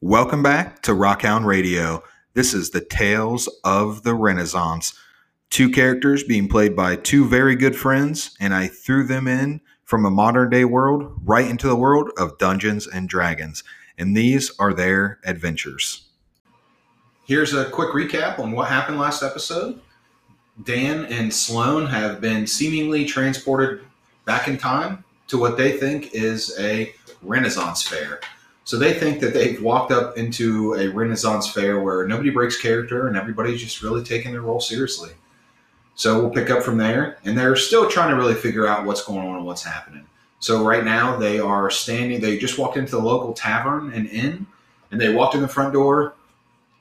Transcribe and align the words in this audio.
Welcome 0.00 0.44
back 0.44 0.80
to 0.82 0.92
Rockhound 0.92 1.44
Radio. 1.44 2.04
This 2.34 2.54
is 2.54 2.70
the 2.70 2.80
Tales 2.80 3.48
of 3.64 4.04
the 4.04 4.14
Renaissance. 4.14 4.96
Two 5.50 5.68
characters 5.72 6.22
being 6.22 6.48
played 6.48 6.76
by 6.76 6.94
two 6.94 7.26
very 7.26 7.56
good 7.56 7.74
friends, 7.74 8.36
and 8.38 8.54
I 8.54 8.68
threw 8.68 9.04
them 9.04 9.26
in 9.26 9.60
from 9.82 10.04
a 10.04 10.10
modern 10.10 10.50
day 10.50 10.64
world 10.64 11.12
right 11.24 11.50
into 11.50 11.66
the 11.66 11.74
world 11.74 12.12
of 12.16 12.38
Dungeons 12.38 12.86
and 12.86 13.08
Dragons. 13.08 13.64
And 13.98 14.16
these 14.16 14.52
are 14.60 14.72
their 14.72 15.18
adventures. 15.24 16.04
Here's 17.26 17.52
a 17.52 17.68
quick 17.68 17.90
recap 17.90 18.38
on 18.38 18.52
what 18.52 18.68
happened 18.68 19.00
last 19.00 19.24
episode. 19.24 19.80
Dan 20.62 21.06
and 21.06 21.34
Sloan 21.34 21.86
have 21.86 22.20
been 22.20 22.46
seemingly 22.46 23.04
transported 23.04 23.80
back 24.24 24.46
in 24.46 24.58
time 24.58 25.02
to 25.26 25.38
what 25.38 25.56
they 25.56 25.76
think 25.76 26.14
is 26.14 26.56
a 26.60 26.94
Renaissance 27.20 27.82
fair. 27.82 28.20
So 28.68 28.76
they 28.76 28.92
think 28.92 29.20
that 29.20 29.32
they've 29.32 29.62
walked 29.62 29.92
up 29.92 30.18
into 30.18 30.74
a 30.74 30.88
Renaissance 30.88 31.50
fair 31.50 31.80
where 31.80 32.06
nobody 32.06 32.28
breaks 32.28 32.60
character 32.60 33.08
and 33.08 33.16
everybody's 33.16 33.62
just 33.62 33.82
really 33.82 34.04
taking 34.04 34.30
their 34.30 34.42
role 34.42 34.60
seriously. 34.60 35.08
So 35.94 36.20
we'll 36.20 36.28
pick 36.28 36.50
up 36.50 36.62
from 36.62 36.76
there. 36.76 37.16
And 37.24 37.36
they're 37.36 37.56
still 37.56 37.88
trying 37.88 38.10
to 38.10 38.16
really 38.16 38.34
figure 38.34 38.66
out 38.66 38.84
what's 38.84 39.02
going 39.02 39.26
on 39.26 39.36
and 39.36 39.46
what's 39.46 39.62
happening. 39.62 40.04
So 40.38 40.66
right 40.66 40.84
now 40.84 41.16
they 41.16 41.40
are 41.40 41.70
standing, 41.70 42.20
they 42.20 42.36
just 42.36 42.58
walked 42.58 42.76
into 42.76 42.90
the 42.90 43.00
local 43.00 43.32
tavern 43.32 43.90
and 43.94 44.06
inn, 44.06 44.46
and 44.90 45.00
they 45.00 45.14
walked 45.14 45.34
in 45.34 45.40
the 45.40 45.48
front 45.48 45.72
door, 45.72 46.12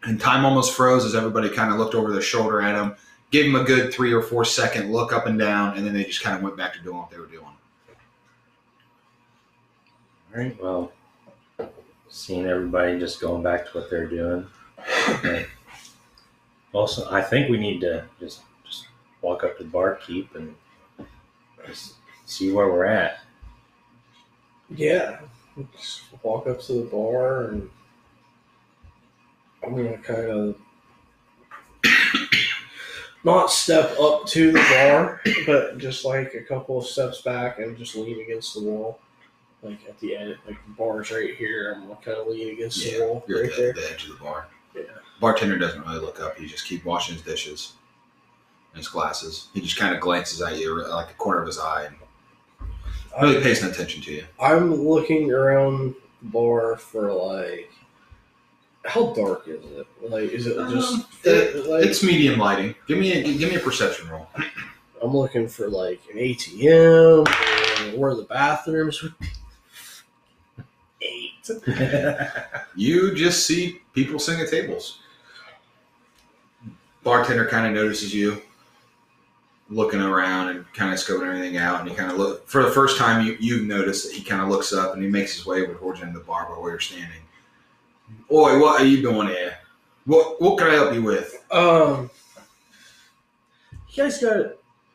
and 0.04 0.20
time 0.20 0.44
almost 0.44 0.74
froze 0.74 1.06
as 1.06 1.16
everybody 1.16 1.50
kind 1.50 1.72
of 1.72 1.80
looked 1.80 1.96
over 1.96 2.12
their 2.12 2.22
shoulder 2.22 2.62
at 2.62 2.74
them, 2.74 2.98
gave 3.32 3.46
them 3.46 3.56
a 3.56 3.64
good 3.64 3.94
three 3.94 4.12
or 4.12 4.22
four 4.22 4.44
second 4.44 4.92
look 4.92 5.14
up 5.14 5.26
and 5.26 5.40
down, 5.40 5.78
and 5.78 5.88
then 5.88 5.94
they 5.94 6.04
just 6.04 6.22
kind 6.22 6.36
of 6.36 6.44
went 6.44 6.58
back 6.58 6.74
to 6.74 6.82
doing 6.82 6.98
what 6.98 7.10
they 7.10 7.18
were 7.18 7.28
doing. 7.28 7.46
All 10.36 10.42
right. 10.44 10.62
Well, 10.62 10.92
seeing 12.10 12.46
everybody 12.46 13.00
just 13.00 13.20
going 13.20 13.44
back 13.44 13.66
to 13.66 13.78
what 13.78 13.90
they're 13.90 14.08
doing. 14.08 14.48
Also, 16.74 17.10
I 17.10 17.22
think 17.22 17.50
we 17.50 17.58
need 17.58 17.82
to 17.82 18.06
just 18.20 18.42
just 18.66 18.88
walk 19.22 19.44
up 19.44 19.58
to 19.58 19.64
the 19.64 19.70
barkeep 19.70 20.36
and 20.36 20.54
just 21.66 21.96
see 22.26 22.52
where 22.52 22.68
we're 22.72 22.86
at. 22.86 23.20
Yeah, 24.70 25.20
just 25.76 26.02
walk 26.22 26.48
up 26.48 26.62
to 26.62 26.74
the 26.74 26.84
bar 26.84 27.46
and 27.46 27.70
I'm 29.64 29.76
gonna 29.76 29.98
kind 29.98 30.30
of 30.30 30.56
not 33.24 33.52
step 33.52 33.98
up 34.00 34.26
to 34.28 34.52
the 34.52 34.60
bar, 34.60 35.22
but 35.46 35.78
just 35.78 36.06
like 36.06 36.34
a 36.34 36.44
couple 36.44 36.78
of 36.78 36.86
steps 36.86 37.22
back 37.22 37.60
and 37.60 37.78
just 37.78 37.96
lean 37.96 38.22
against 38.22 38.54
the 38.54 38.62
wall. 38.62 39.00
Like 39.64 39.80
at 39.90 40.00
the 40.00 40.16
end, 40.16 40.38
like 40.46 40.58
the 40.66 40.72
bar's 40.78 41.12
right 41.12 41.36
here. 41.36 41.74
I'm 41.76 41.84
gonna 41.88 41.96
kind 42.04 42.18
of 42.18 42.28
lean 42.28 42.50
against 42.54 42.84
the 42.84 43.00
wall 43.02 43.24
you're 43.28 43.42
right 43.42 43.52
at 43.52 43.58
there. 43.58 43.74
the, 43.74 43.82
the 43.82 43.92
edge 43.92 44.04
of 44.08 44.18
the 44.18 44.24
bar. 44.24 44.48
Yeah. 44.76 44.82
Bartender 45.20 45.58
doesn't 45.58 45.82
really 45.86 46.00
look 46.00 46.20
up. 46.22 46.38
He 46.38 46.46
just 46.46 46.66
keeps 46.66 46.86
washing 46.86 47.16
his 47.16 47.24
dishes 47.24 47.74
and 48.72 48.78
his 48.78 48.88
glasses. 48.88 49.48
He 49.54 49.62
just 49.62 49.78
kind 49.78 49.96
of 49.96 50.02
glances 50.02 50.42
at 50.42 50.58
you 50.60 50.78
like 50.88 51.08
the 51.08 51.16
corner 51.16 51.42
of 51.42 51.48
his 51.48 51.58
eye 51.58 51.86
and 51.86 51.96
really 53.22 53.38
I'm, 53.38 53.44
pays 53.44 53.64
no 53.64 53.70
attention 53.70 54.02
to 54.04 54.12
you. 54.14 54.26
I'm 54.40 54.76
looking 54.76 55.32
around 55.32 55.96
the 56.22 56.30
bar 56.30 56.78
for 56.78 57.12
like. 57.12 57.72
How 58.86 59.12
dark 59.14 59.48
is 59.50 59.66
it? 59.66 59.86
Like, 60.02 60.32
is 60.32 60.48
it 60.48 60.56
just? 60.70 60.94
Um, 60.94 61.06
it- 61.26 61.66
like, 61.68 61.84
It's 61.86 62.04
medium 62.04 62.40
lighting. 62.40 62.74
Give 62.88 62.98
me 63.00 63.12
a 63.12 63.38
give 63.38 63.50
me 63.50 63.56
a 63.56 63.60
perception 63.60 64.08
roll. 64.08 64.28
I'm 65.02 65.16
looking 65.16 65.48
for 65.48 65.68
like 65.68 66.00
an 66.14 66.20
ATM 66.20 67.28
or 67.28 67.98
where 67.98 68.16
the 68.16 68.24
bathrooms 68.24 69.02
would 69.02 69.18
be. 69.20 69.26
You 72.76 73.16
just 73.16 73.48
see 73.48 73.82
people 73.94 74.20
sitting 74.20 74.42
at 74.42 74.52
tables. 74.52 75.00
Bartender 77.04 77.46
kind 77.48 77.66
of 77.66 77.74
notices 77.74 78.14
you, 78.14 78.42
looking 79.70 80.00
around 80.00 80.50
and 80.50 80.74
kind 80.74 80.94
of 80.94 81.00
scoping 81.00 81.28
everything 81.28 81.58
out, 81.58 81.80
and 81.80 81.90
he 81.90 81.96
kind 81.96 82.12
of 82.12 82.18
look 82.18 82.48
for 82.48 82.62
the 82.62 82.70
first 82.70 82.98
time. 82.98 83.26
You 83.26 83.36
you 83.40 83.66
notice 83.66 84.04
that 84.04 84.14
he 84.14 84.24
kind 84.24 84.42
of 84.42 84.50
looks 84.50 84.74
up 84.74 84.94
and 84.94 85.02
he 85.02 85.10
makes 85.10 85.34
his 85.36 85.46
way 85.46 85.64
over 85.64 85.74
towards 85.74 86.00
the 86.00 86.06
end 86.06 86.16
of 86.16 86.22
the 86.22 86.28
bar 86.28 86.46
by 86.46 86.60
where 86.60 86.72
you're 86.72 86.80
standing. 86.80 87.22
Oi, 88.32 88.60
what 88.60 88.80
are 88.80 88.86
you 88.86 89.02
doing 89.02 89.30
here? 89.30 89.58
What 90.06 90.40
what 90.42 90.58
can 90.60 90.68
I 90.68 90.74
help 90.74 90.94
you 90.94 91.02
with? 91.02 91.44
Um, 91.52 92.12
you 93.90 94.04
guys 94.04 94.22
got 94.22 94.38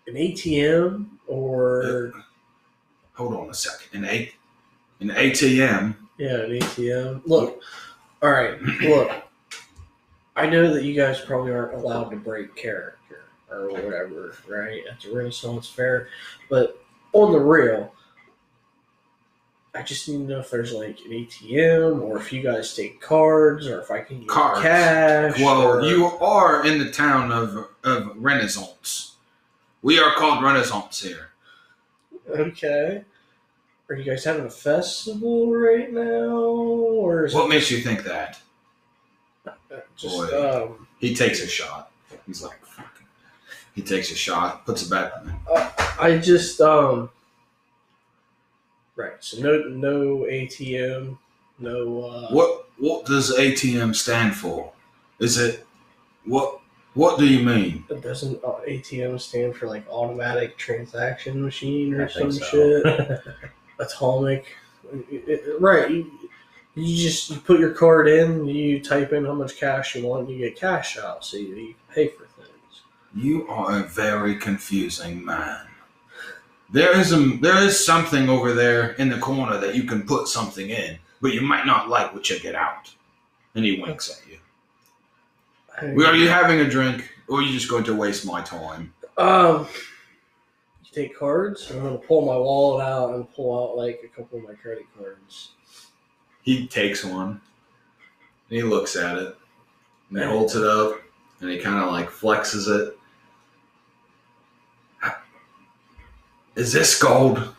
an 0.07 0.15
ATM 0.15 1.07
or 1.27 2.13
Hold 3.15 3.35
on 3.35 3.51
a 3.51 3.55
second. 3.55 4.05
An 4.05 4.05
A, 4.09 4.33
an 5.01 5.11
ATM. 5.11 5.97
Yeah, 6.23 6.37
an 6.45 6.51
ATM? 6.51 7.23
Look, 7.27 7.61
all 8.23 8.31
right, 8.31 8.61
look. 8.83 9.11
I 10.37 10.49
know 10.49 10.73
that 10.73 10.85
you 10.85 10.95
guys 10.95 11.21
probably 11.21 11.53
aren't 11.53 11.75
allowed 11.75 12.11
to 12.11 12.17
break 12.17 12.55
character 12.57 13.25
or 13.51 13.69
whatever, 13.71 14.35
right? 14.49 14.83
At 14.91 15.01
the 15.01 15.13
Renaissance 15.15 15.69
Fair, 15.69 16.09
but 16.49 16.83
on 17.13 17.33
the 17.33 17.39
real, 17.41 17.93
I 19.75 19.83
just 19.83 20.09
need 20.09 20.19
to 20.29 20.33
know 20.35 20.41
if 20.41 20.51
there's 20.51 20.73
like 20.73 21.01
an 21.01 21.11
ATM 21.13 22.01
or 22.03 22.19
if 22.19 22.33
you 22.33 22.43
guys 22.43 22.75
take 22.75 23.01
cards 23.01 23.67
or 23.67 23.81
if 23.81 23.91
I 23.91 24.01
can 24.01 24.23
use 24.23 24.31
Cards. 24.31 24.61
cash. 24.61 25.39
Well, 25.41 25.63
or- 25.63 25.83
you 25.83 26.07
are 26.07 26.65
in 26.65 26.79
the 26.79 26.91
town 26.91 27.33
of 27.33 27.69
of 27.85 28.13
Renaissance. 28.17 29.17
We 29.83 29.99
are 29.99 30.15
called 30.15 30.43
Renaissance 30.45 31.03
here. 31.03 31.31
Okay. 32.31 33.05
Are 33.89 33.95
you 33.97 34.05
guys 34.05 34.25
having 34.25 34.47
a 34.47 34.51
festival 34.51 35.53
right 35.53 35.93
now, 35.93 36.37
or 36.37 37.27
is 37.27 37.35
What 37.35 37.47
it 37.47 37.49
makes 37.51 37.71
you 37.71 37.79
think 37.81 38.05
that? 38.05 38.41
just 39.97 40.17
Boy. 40.17 40.63
um? 40.65 40.87
He 40.99 41.15
takes 41.15 41.43
a 41.43 41.47
shot. 41.49 41.91
He's 42.27 42.43
like, 42.43 42.65
"Fuck." 42.65 43.03
he 43.75 43.83
takes 43.83 44.11
a 44.13 44.15
shot, 44.15 44.65
puts 44.65 44.83
it 44.87 44.91
back. 44.91 45.13
I 46.01 46.19
just 46.19 46.61
um. 46.61 47.11
Right. 48.97 49.13
So 49.21 49.41
no 49.43 49.63
no 49.69 50.19
ATM, 50.25 51.19
no. 51.59 52.05
Uh, 52.05 52.29
What 52.31 52.69
what 52.79 53.05
does 53.05 53.37
ATM 53.37 53.95
stand 53.95 54.35
for? 54.37 54.73
Is 55.19 55.39
it 55.39 55.67
what 56.25 56.61
what 56.95 57.19
do 57.19 57.27
you 57.27 57.45
mean? 57.45 57.85
Doesn't 58.01 58.43
uh, 58.45 58.61
ATM 58.67 59.21
stand 59.21 59.57
for 59.57 59.67
like 59.67 59.87
automatic 59.91 60.57
transaction 60.57 61.43
machine 61.43 61.95
or 61.95 62.05
I 62.05 62.09
some 62.09 62.33
so. 62.33 62.45
shit? 62.45 63.21
Atomic. 63.83 64.47
Right. 65.59 65.91
You, 65.91 66.11
you 66.75 66.97
just 66.97 67.31
you 67.31 67.37
put 67.39 67.61
your 67.61 67.73
card 67.73 68.09
in, 68.09 68.47
you 68.47 68.81
type 68.81 69.13
in 69.13 69.25
how 69.25 69.35
much 69.35 69.59
cash 69.59 69.95
you 69.95 70.07
want, 70.07 70.29
and 70.29 70.39
you 70.39 70.49
get 70.49 70.59
cash 70.59 70.99
out, 70.99 71.25
so 71.25 71.37
you, 71.37 71.55
you 71.55 71.75
pay 71.95 72.09
for 72.09 72.25
things. 72.27 72.83
You 73.15 73.47
are 73.49 73.81
a 73.81 73.83
very 73.83 74.37
confusing 74.37 75.25
man. 75.25 75.67
There 76.71 76.99
is 76.99 77.13
a 77.13 77.19
there 77.19 77.59
is 77.59 77.85
something 77.85 78.31
over 78.31 78.55
there 78.55 78.93
in 78.93 79.11
the 79.11 79.19
corner 79.19 79.59
that 79.59 79.75
you 79.75 79.85
can 79.85 80.07
put 80.07 80.29
something 80.29 80.71
in, 80.71 80.99
but 81.21 81.35
you 81.35 81.43
might 81.43 81.67
not 81.67 81.91
like 81.91 82.15
what 82.15 82.31
you 82.31 82.41
get 82.41 82.55
out. 82.55 82.95
And 83.55 83.65
he 83.67 83.79
winks 83.81 84.11
at 84.11 84.27
you. 84.31 84.39
Well, 85.95 86.07
Are 86.07 86.17
you 86.17 86.29
having 86.29 86.61
a 86.61 86.69
drink, 86.69 87.13
or 87.29 87.41
are 87.41 87.43
you 87.43 87.53
just 87.53 87.69
going 87.69 87.85
to 87.85 87.95
waste 87.95 88.25
my 88.25 88.41
time? 88.41 88.95
Um, 89.19 89.67
take 90.93 91.19
cards. 91.19 91.71
I'm 91.71 91.83
gonna 91.83 91.99
pull 91.99 92.23
my 92.23 92.37
wallet 92.37 92.85
out 92.87 93.15
and 93.15 93.33
pull 93.35 93.59
out 93.59 93.77
like 93.77 94.01
a 94.05 94.09
couple 94.09 94.39
of 94.39 94.45
my 94.45 94.55
credit 94.55 94.85
cards. 94.97 95.53
He 96.43 96.67
takes 96.67 97.05
one, 97.05 97.29
and 97.31 97.41
he 98.49 98.63
looks 98.63 98.97
at 98.97 99.17
it, 99.17 99.37
and 100.11 100.19
he 100.19 100.25
holds 100.25 100.55
it 100.55 100.65
up, 100.65 101.01
and 101.41 101.51
he 101.51 101.59
kind 101.59 101.83
of 101.83 101.91
like 101.91 102.11
flexes 102.11 102.69
it. 102.69 102.99
Is 106.55 106.73
this 106.73 107.01
gold? 107.01 107.55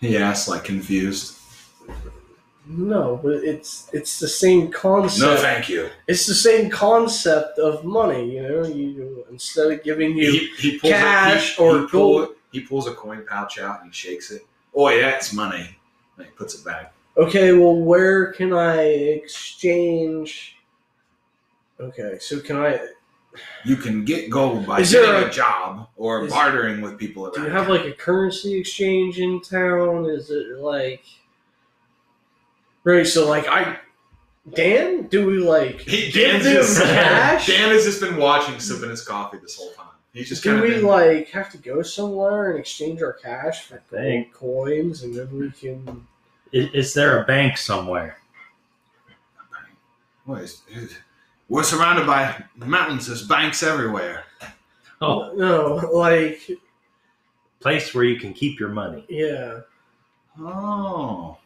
He 0.00 0.16
asks, 0.18 0.48
like 0.48 0.64
confused. 0.64 1.35
No, 2.68 3.20
but 3.22 3.44
it's 3.44 3.88
it's 3.92 4.18
the 4.18 4.26
same 4.28 4.72
concept. 4.72 5.20
No, 5.22 5.36
thank 5.36 5.68
you. 5.68 5.88
it's 6.08 6.26
the 6.26 6.34
same 6.34 6.68
concept 6.68 7.58
of 7.60 7.84
money. 7.84 8.34
You 8.34 8.42
know, 8.42 8.64
you 8.66 9.24
instead 9.30 9.70
of 9.70 9.84
giving 9.84 10.16
you 10.16 10.32
he, 10.32 10.48
he 10.72 10.78
pulls 10.78 10.92
cash 10.92 11.58
a, 11.58 11.62
he, 11.62 11.68
or 11.68 11.80
he, 11.80 11.86
pull, 11.86 12.18
gold. 12.18 12.28
he 12.50 12.60
pulls 12.60 12.88
a 12.88 12.94
coin 12.94 13.24
pouch 13.28 13.60
out 13.60 13.82
and 13.82 13.92
he 13.92 13.94
shakes 13.96 14.32
it. 14.32 14.42
Oh 14.74 14.88
yeah, 14.88 15.10
it's 15.10 15.32
money. 15.32 15.78
And 16.16 16.26
he 16.26 16.32
puts 16.32 16.54
it 16.58 16.64
back. 16.64 16.92
okay, 17.16 17.52
well, 17.52 17.76
where 17.76 18.32
can 18.32 18.52
I 18.52 18.80
exchange? 18.82 20.56
Okay, 21.78 22.16
so 22.20 22.40
can 22.40 22.56
I? 22.56 22.80
You 23.64 23.76
can 23.76 24.04
get 24.04 24.30
gold 24.30 24.66
by 24.66 24.82
getting 24.82 25.10
a, 25.24 25.26
a- 25.26 25.30
job 25.30 25.88
or 25.96 26.24
is- 26.24 26.32
bartering 26.32 26.80
with 26.80 26.98
people 26.98 27.26
around. 27.26 27.34
Do 27.34 27.42
you 27.42 27.50
have 27.50 27.66
town. 27.66 27.76
like 27.76 27.84
a 27.86 27.92
currency 27.92 28.58
exchange 28.58 29.20
in 29.20 29.40
town? 29.40 30.06
Is 30.06 30.30
it 30.30 30.58
like 30.58 31.04
right? 32.86 33.06
So 33.06 33.28
like 33.28 33.46
I, 33.48 33.78
Dan, 34.54 35.08
do 35.08 35.26
we 35.26 35.38
like 35.38 35.80
He, 35.80 36.10
give 36.10 36.30
Dan's 36.32 36.44
them 36.44 36.54
just, 36.54 36.82
cash? 36.82 37.46
Dan 37.48 37.68
has 37.70 37.84
just 37.84 38.00
been 38.00 38.16
watching, 38.16 38.58
sipping 38.58 38.88
his 38.90 39.02
coffee 39.04 39.36
this 39.42 39.56
whole 39.56 39.72
time. 39.72 39.86
He's 40.14 40.30
just 40.30 40.42
do 40.42 40.52
Can 40.54 40.62
we 40.62 40.70
been, 40.76 40.84
like 40.86 41.28
have 41.30 41.50
to 41.52 41.58
go 41.58 41.82
somewhere 41.82 42.50
and 42.50 42.58
exchange 42.58 43.02
our 43.02 43.12
cash 43.12 43.64
for 43.66 43.82
I 43.92 44.24
gold 44.30 44.32
coins, 44.32 45.02
and 45.02 45.14
then 45.14 45.28
we 45.38 45.50
can? 45.50 46.06
Is, 46.52 46.70
is 46.72 46.94
there 46.94 47.22
a 47.22 47.26
bank 47.26 47.58
somewhere? 47.58 48.16
What 50.24 50.42
is, 50.42 50.62
is- 50.70 50.96
we're 51.48 51.62
surrounded 51.62 52.06
by 52.08 52.42
mountains. 52.56 53.06
There's 53.06 53.24
banks 53.26 53.62
everywhere. 53.62 54.24
Oh, 55.00 55.32
No, 55.36 55.74
like 55.92 56.40
place 57.60 57.94
where 57.94 58.02
you 58.04 58.18
can 58.18 58.32
keep 58.32 58.58
your 58.58 58.70
money. 58.70 59.04
yeah. 59.08 59.60
Oh. 60.40 61.36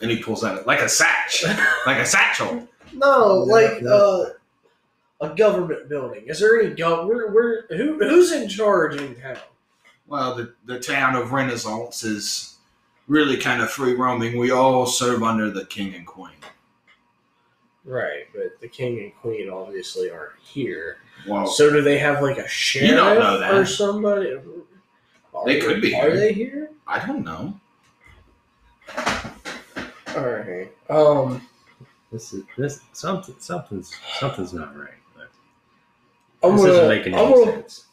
And 0.00 0.10
he 0.10 0.22
pulls 0.22 0.44
out 0.44 0.66
like 0.66 0.80
a 0.80 0.84
satch, 0.84 1.44
like 1.86 1.98
a 1.98 2.06
satchel. 2.06 2.66
No, 2.94 3.44
Yeah, 3.46 3.52
like 3.52 3.82
yeah. 3.82 3.88
uh, 3.90 4.30
a 5.20 5.34
government 5.34 5.90
building. 5.90 6.24
Is 6.26 6.40
there 6.40 6.58
any 6.58 6.74
gov? 6.74 7.06
Where, 7.06 7.28
where, 7.30 7.66
who, 7.68 7.98
who's 7.98 8.32
in 8.32 8.48
charge 8.48 8.96
in 8.96 9.14
town? 9.14 9.36
Well, 10.06 10.34
the, 10.34 10.54
the 10.64 10.80
town 10.80 11.14
of 11.14 11.32
Renaissance 11.32 12.02
is 12.02 12.56
really 13.06 13.36
kind 13.36 13.60
of 13.60 13.70
free 13.70 13.92
roaming. 13.94 14.38
We 14.38 14.52
all 14.52 14.86
serve 14.86 15.22
under 15.22 15.50
the 15.50 15.66
king 15.66 15.94
and 15.94 16.06
queen. 16.06 16.32
Right, 17.84 18.24
but 18.34 18.58
the 18.62 18.68
king 18.68 19.00
and 19.00 19.14
queen 19.16 19.50
obviously 19.50 20.10
aren't 20.10 20.38
here. 20.40 20.96
Well, 21.26 21.46
So 21.46 21.70
do 21.70 21.82
they 21.82 21.98
have 21.98 22.22
like 22.22 22.38
a 22.38 22.48
sheriff 22.48 22.90
don't 22.96 23.18
know 23.18 23.38
that. 23.38 23.52
or 23.52 23.66
somebody? 23.66 24.30
Are 25.34 25.44
They 25.44 25.60
could 25.60 25.82
be 25.82 25.94
Are 25.94 26.08
here. 26.08 26.16
they 26.16 26.32
here? 26.32 26.70
I 26.86 27.04
don't 27.06 27.22
know. 27.24 27.60
All 30.18 30.26
right. 30.26 30.72
Um, 30.90 31.46
This 32.12 32.32
is 32.32 32.42
this 32.56 32.80
something 32.92 33.34
something's 33.38 33.92
something's 34.18 34.52
not 34.52 34.76
right. 34.76 34.90
I'm 36.42 36.52
this 36.52 36.60
gonna, 36.62 36.72
isn't 36.72 36.88
making 36.88 37.14
I'm 37.14 37.20
any 37.26 37.34
gonna 37.34 37.52
sense. 37.52 37.86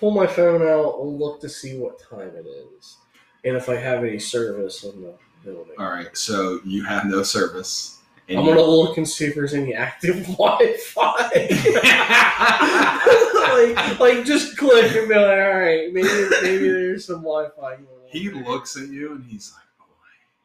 pull 0.00 0.10
my 0.10 0.26
phone 0.26 0.62
out 0.62 0.98
and 1.00 1.18
look 1.20 1.40
to 1.42 1.48
see 1.48 1.78
what 1.78 2.00
time 2.10 2.32
it 2.36 2.46
is, 2.46 2.96
and 3.44 3.56
if 3.56 3.68
I 3.68 3.76
have 3.76 4.02
any 4.04 4.18
service 4.18 4.82
in 4.84 5.02
the 5.02 5.14
building. 5.44 5.74
All 5.78 5.88
right, 5.90 6.14
so 6.16 6.60
you 6.64 6.84
have 6.84 7.06
no 7.06 7.22
service. 7.22 7.98
and 8.28 8.38
I'm 8.40 8.44
you- 8.44 8.54
gonna 8.54 8.66
look 8.66 8.96
and 8.98 9.08
see 9.08 9.26
if 9.26 9.34
there's 9.36 9.54
any 9.54 9.72
active 9.74 10.26
Wi-Fi. 10.36 11.30
like, 13.52 14.00
like 14.00 14.24
just 14.24 14.56
click 14.56 14.94
and 14.96 15.08
be 15.08 15.14
like, 15.14 15.38
all 15.38 15.58
right, 15.60 15.92
maybe 15.92 16.08
maybe 16.42 16.68
there's 16.70 17.06
some 17.06 17.22
Wi-Fi 17.22 17.76
going 17.76 17.86
on. 17.86 18.08
he 18.08 18.30
looks 18.30 18.76
at 18.76 18.88
you 18.88 19.12
and 19.12 19.24
he's 19.24 19.52
like. 19.52 19.60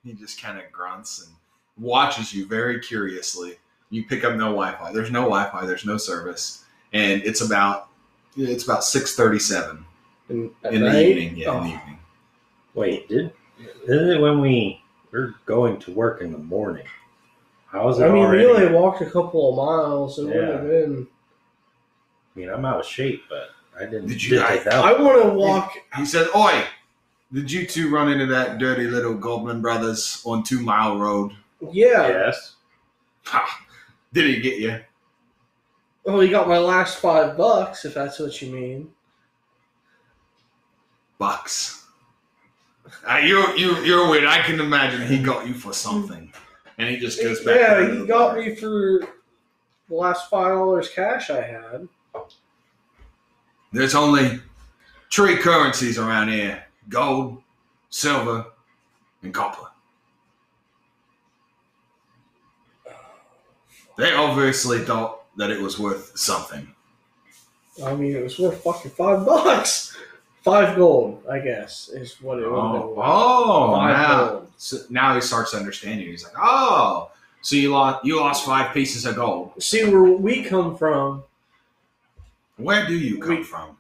He 0.08 0.14
just 0.14 0.42
kind 0.42 0.58
of 0.58 0.72
grunts 0.72 1.26
and 1.26 1.36
watches 1.78 2.34
you 2.34 2.46
very 2.46 2.80
curiously. 2.80 3.58
You 3.90 4.06
pick 4.06 4.24
up 4.24 4.36
no 4.36 4.46
Wi-Fi. 4.46 4.94
There's 4.94 5.12
no 5.12 5.24
Wi-Fi. 5.24 5.66
There's 5.66 5.86
no 5.86 5.98
service, 5.98 6.64
and 6.94 7.22
it's 7.24 7.42
about 7.42 7.90
it's 8.38 8.64
about 8.64 8.86
six 8.86 9.16
thirty-seven 9.18 9.84
in, 10.30 10.50
in 10.72 10.82
the 10.82 11.02
evening. 11.10 11.36
Yeah, 11.36 11.58
in 11.58 11.64
the 11.64 11.70
Oh. 11.70 11.74
evening. 11.76 12.00
Wait, 12.74 13.10
did 13.10 13.34
isn't 13.86 14.10
it 14.10 14.22
when 14.22 14.40
we 14.40 14.82
we're 15.12 15.36
going 15.46 15.78
to 15.80 15.92
work 15.92 16.22
in 16.22 16.32
the 16.32 16.38
morning? 16.38 16.86
How 17.66 17.90
is 17.90 18.00
it 18.00 18.06
I 18.06 18.10
mean, 18.10 18.24
already? 18.24 18.46
we 18.46 18.50
only 18.52 18.72
walked 18.74 19.02
a 19.02 19.06
couple 19.10 19.50
of 19.50 19.56
miles. 19.58 20.20
It 20.20 20.26
would 20.26 20.36
Yeah. 20.36 20.52
have 20.54 20.62
been. 20.62 21.08
I 22.34 22.40
mean, 22.40 22.50
I'm 22.50 22.64
out 22.64 22.80
of 22.80 22.86
shape, 22.86 23.24
but 23.28 23.50
I 23.78 23.84
didn't. 23.86 24.08
Did 24.08 24.24
you- 24.24 24.30
didn't 24.40 24.68
I- 24.74 24.90
I 24.92 25.02
want 25.02 25.22
to 25.22 25.30
walk. 25.30 25.74
He 25.98 26.06
said, 26.06 26.28
"Oi, 26.34 26.64
did 27.34 27.52
you 27.52 27.66
two 27.66 27.90
run 27.90 28.12
into 28.12 28.26
that 28.28 28.58
dirty 28.58 28.88
little 28.88 29.14
Goblin 29.14 29.62
brothers 29.62 30.22
on 30.26 30.44
Two 30.44 30.62
Mile 30.62 30.98
Road? 30.98 31.34
Yeah. 31.72 32.08
Yes. 32.08 32.56
Ha! 33.26 33.66
Did 34.14 34.26
he 34.26 34.42
get 34.42 34.60
you? 34.60 34.80
Oh, 36.06 36.22
he 36.22 36.30
got 36.30 36.48
my 36.48 36.58
last 36.58 37.00
five 37.00 37.36
bucks, 37.36 37.84
if 37.84 37.94
that's 37.94 38.20
what 38.20 38.42
you 38.42 38.52
mean. 38.54 38.90
Bucks. 41.20 41.86
Uh, 43.06 43.18
you're 43.18 43.56
you 43.58 43.76
you're 43.84 44.10
weird. 44.10 44.26
I 44.26 44.42
can 44.42 44.60
imagine 44.60 45.06
he 45.06 45.22
got 45.22 45.46
you 45.46 45.54
for 45.54 45.74
something, 45.74 46.32
and 46.78 46.90
he 46.90 46.98
just 46.98 47.22
goes 47.22 47.44
back. 47.44 47.56
Yeah, 47.56 47.92
he 47.92 48.06
got 48.06 48.36
bar. 48.36 48.38
me 48.38 48.56
for 48.56 49.02
the 49.90 49.96
last 49.96 50.30
five 50.30 50.54
dollars 50.54 50.90
cash 50.90 51.30
I 51.30 51.42
had. 51.42 51.88
There's 53.74 53.96
only 53.96 54.40
three 55.12 55.38
currencies 55.38 55.98
around 55.98 56.30
here: 56.30 56.64
gold, 56.90 57.42
silver, 57.90 58.46
and 59.24 59.34
copper. 59.34 59.68
They 63.98 64.14
obviously 64.14 64.80
thought 64.80 65.24
that 65.38 65.50
it 65.50 65.60
was 65.62 65.80
worth 65.80 66.18
something. 66.18 66.68
I 67.84 67.96
mean, 67.96 68.16
it 68.16 68.24
was 68.24 68.38
worth 68.40 68.62
fucking 68.64 68.92
five 68.92 69.26
bucks. 69.26 69.96
Five 70.44 70.76
gold, 70.78 71.24
I 71.30 71.40
guess, 71.40 71.90
is 71.90 72.22
what 72.22 72.40
it 72.40 72.50
would. 72.50 72.58
Oh, 72.58 72.90
worth. 72.90 72.98
oh, 73.06 73.74
oh 73.76 73.88
now, 73.88 74.42
so 74.56 74.78
now 74.90 75.14
he 75.16 75.22
starts 75.22 75.54
understanding. 75.54 76.08
He's 76.08 76.24
like, 76.24 76.34
oh, 76.40 77.12
so 77.42 77.56
you 77.56 77.72
lost 77.72 78.06
you 78.06 78.20
lost 78.20 78.46
five 78.46 78.74
pieces 78.74 79.06
of 79.06 79.16
gold. 79.16 79.52
See 79.62 79.84
where 79.84 80.04
we 80.04 80.44
come 80.44 80.78
from. 80.78 81.24
Where 82.58 82.88
do 82.88 82.98
you 82.98 83.20
come 83.20 83.38
We- 83.38 83.44
from? 83.44 83.78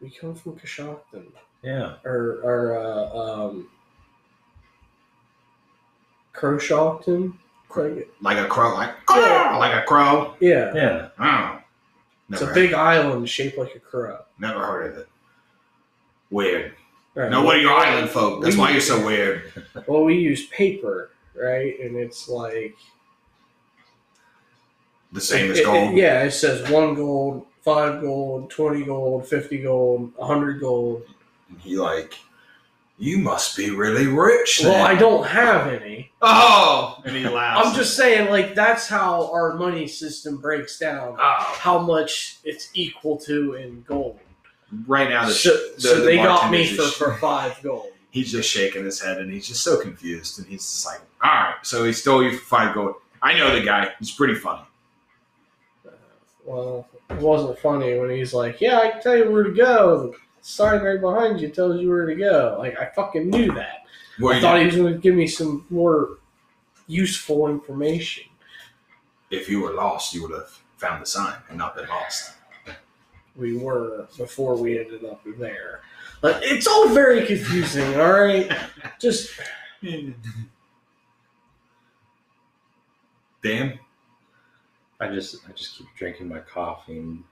We 0.00 0.10
come 0.10 0.34
from 0.34 0.58
Coshocton, 0.58 1.26
Yeah. 1.62 1.96
or 2.04 2.40
or 2.42 2.78
uh, 2.78 3.18
um, 3.48 3.68
Crowshockton. 6.34 7.34
Craig- 7.68 8.08
Like 8.20 8.38
a 8.38 8.48
crow, 8.48 8.74
like 8.74 8.94
Yeah. 9.08 9.56
like 9.56 9.80
a 9.80 9.86
crow. 9.86 10.34
Yeah, 10.40 10.74
Yeah. 10.74 11.08
Oh, 11.20 11.58
it's 12.30 12.40
a 12.42 12.52
big 12.52 12.72
island 12.72 13.28
shaped 13.28 13.56
like 13.58 13.74
a 13.76 13.78
crow. 13.80 14.18
never 14.40 14.58
heard 14.64 14.90
of 14.92 14.98
it. 14.98 15.08
Weird. 16.30 16.74
Right. 17.14 17.30
No, 17.30 17.42
what 17.44 17.56
are 17.56 17.60
your 17.60 17.72
island 17.74 18.08
folk? 18.10 18.42
That's 18.42 18.56
We- 18.56 18.60
why 18.60 18.70
you're 18.70 18.80
so 18.80 19.04
weird. 19.04 19.52
Well, 19.86 20.02
we 20.04 20.14
use 20.16 20.46
paper, 20.46 21.10
right? 21.34 21.78
And 21.80 21.96
it's 21.96 22.28
like 22.28 22.76
The 25.12 25.20
same 25.20 25.50
as 25.50 25.58
It- 25.58 25.62
it- 25.62 25.64
gold. 25.64 25.96
yeah, 25.96 26.22
it 26.24 26.30
says 26.32 26.68
one 26.70 26.94
gold, 26.94 27.46
five 27.62 28.00
gold, 28.00 28.50
twenty 28.50 28.84
gold, 28.84 29.26
fifty 29.26 29.58
gold, 29.58 30.12
hundred 30.20 30.60
gold. 30.60 31.02
And 31.48 31.58
he 31.60 31.76
like, 31.76 32.14
you 32.98 33.18
must 33.18 33.56
be 33.56 33.70
really 33.70 34.06
rich. 34.06 34.60
Well, 34.62 34.72
then." 34.72 34.86
I 34.86 34.94
don't 34.98 35.26
have 35.26 35.68
any. 35.68 36.12
Oh, 36.22 37.00
and 37.04 37.16
he 37.16 37.26
laughs. 37.28 37.68
I'm 37.68 37.74
just 37.74 37.96
saying, 37.96 38.30
like 38.30 38.54
that's 38.54 38.86
how 38.88 39.32
our 39.32 39.54
money 39.54 39.86
system 39.86 40.36
breaks 40.36 40.78
down. 40.78 41.16
Oh, 41.18 41.36
How 41.58 41.78
much 41.78 42.38
it's 42.44 42.70
equal 42.74 43.16
to 43.18 43.54
in 43.54 43.82
gold. 43.82 44.18
right 44.86 45.08
now 45.08 45.26
the, 45.26 45.32
So, 45.32 45.50
the, 45.74 45.80
so 45.80 45.94
the 46.00 46.04
they 46.04 46.16
got 46.16 46.50
me 46.50 46.66
for, 46.66 46.82
for 46.82 47.14
five 47.16 47.60
gold. 47.62 47.86
he's 48.10 48.30
just 48.32 48.50
shaking 48.50 48.84
his 48.84 49.00
head 49.00 49.18
and 49.18 49.32
he's 49.32 49.46
just 49.46 49.62
so 49.62 49.80
confused 49.80 50.38
and 50.38 50.46
he's 50.48 50.62
just 50.62 50.84
like, 50.86 51.00
all 51.22 51.30
right, 51.30 51.54
so 51.62 51.84
he 51.84 51.92
stole 51.92 52.22
you 52.22 52.36
for 52.36 52.44
five 52.44 52.74
gold. 52.74 52.96
I 53.22 53.34
know 53.34 53.58
the 53.58 53.64
guy. 53.64 53.92
He's 53.98 54.10
pretty 54.10 54.34
funny. 54.34 54.62
Uh, 55.86 55.90
well, 56.44 56.88
it 57.10 57.18
wasn't 57.20 57.58
funny 57.58 57.98
when 57.98 58.10
he's 58.10 58.32
like, 58.32 58.60
"Yeah, 58.60 58.78
I 58.78 58.90
can 58.90 59.02
tell 59.02 59.16
you 59.16 59.30
where 59.30 59.44
to 59.44 59.52
go." 59.52 60.08
The 60.08 60.16
sign 60.42 60.82
right 60.82 61.00
behind 61.00 61.40
you 61.40 61.48
tells 61.48 61.80
you 61.80 61.88
where 61.88 62.06
to 62.06 62.14
go. 62.14 62.56
Like 62.58 62.78
I 62.78 62.86
fucking 62.94 63.28
knew 63.30 63.52
that. 63.54 63.84
Where 64.18 64.36
I 64.36 64.40
thought 64.40 64.58
he 64.58 64.66
was 64.66 64.76
going 64.76 64.92
to 64.92 64.98
give 64.98 65.14
me 65.14 65.26
some 65.26 65.66
more 65.70 66.18
useful 66.86 67.48
information. 67.48 68.24
if 69.30 69.48
you 69.48 69.60
were 69.60 69.72
lost, 69.72 70.12
you 70.12 70.22
would 70.22 70.32
have 70.32 70.58
found 70.76 71.02
the 71.02 71.06
sign 71.06 71.36
and 71.48 71.56
not 71.58 71.76
been 71.76 71.88
lost. 71.88 72.32
we 73.36 73.56
were 73.56 74.08
before 74.18 74.56
we 74.56 74.78
ended 74.78 75.04
up 75.04 75.22
there. 75.38 75.80
But 76.20 76.42
it's 76.42 76.66
all 76.66 76.88
very 76.88 77.24
confusing, 77.26 77.94
all 77.98 78.12
right? 78.12 78.50
Just 79.00 79.30
Dan, 83.42 83.78
I 85.00 85.08
just 85.08 85.36
I 85.48 85.52
just 85.52 85.76
keep 85.76 85.86
drinking 85.96 86.28
my 86.28 86.40
coffee 86.40 86.98
and 86.98 87.24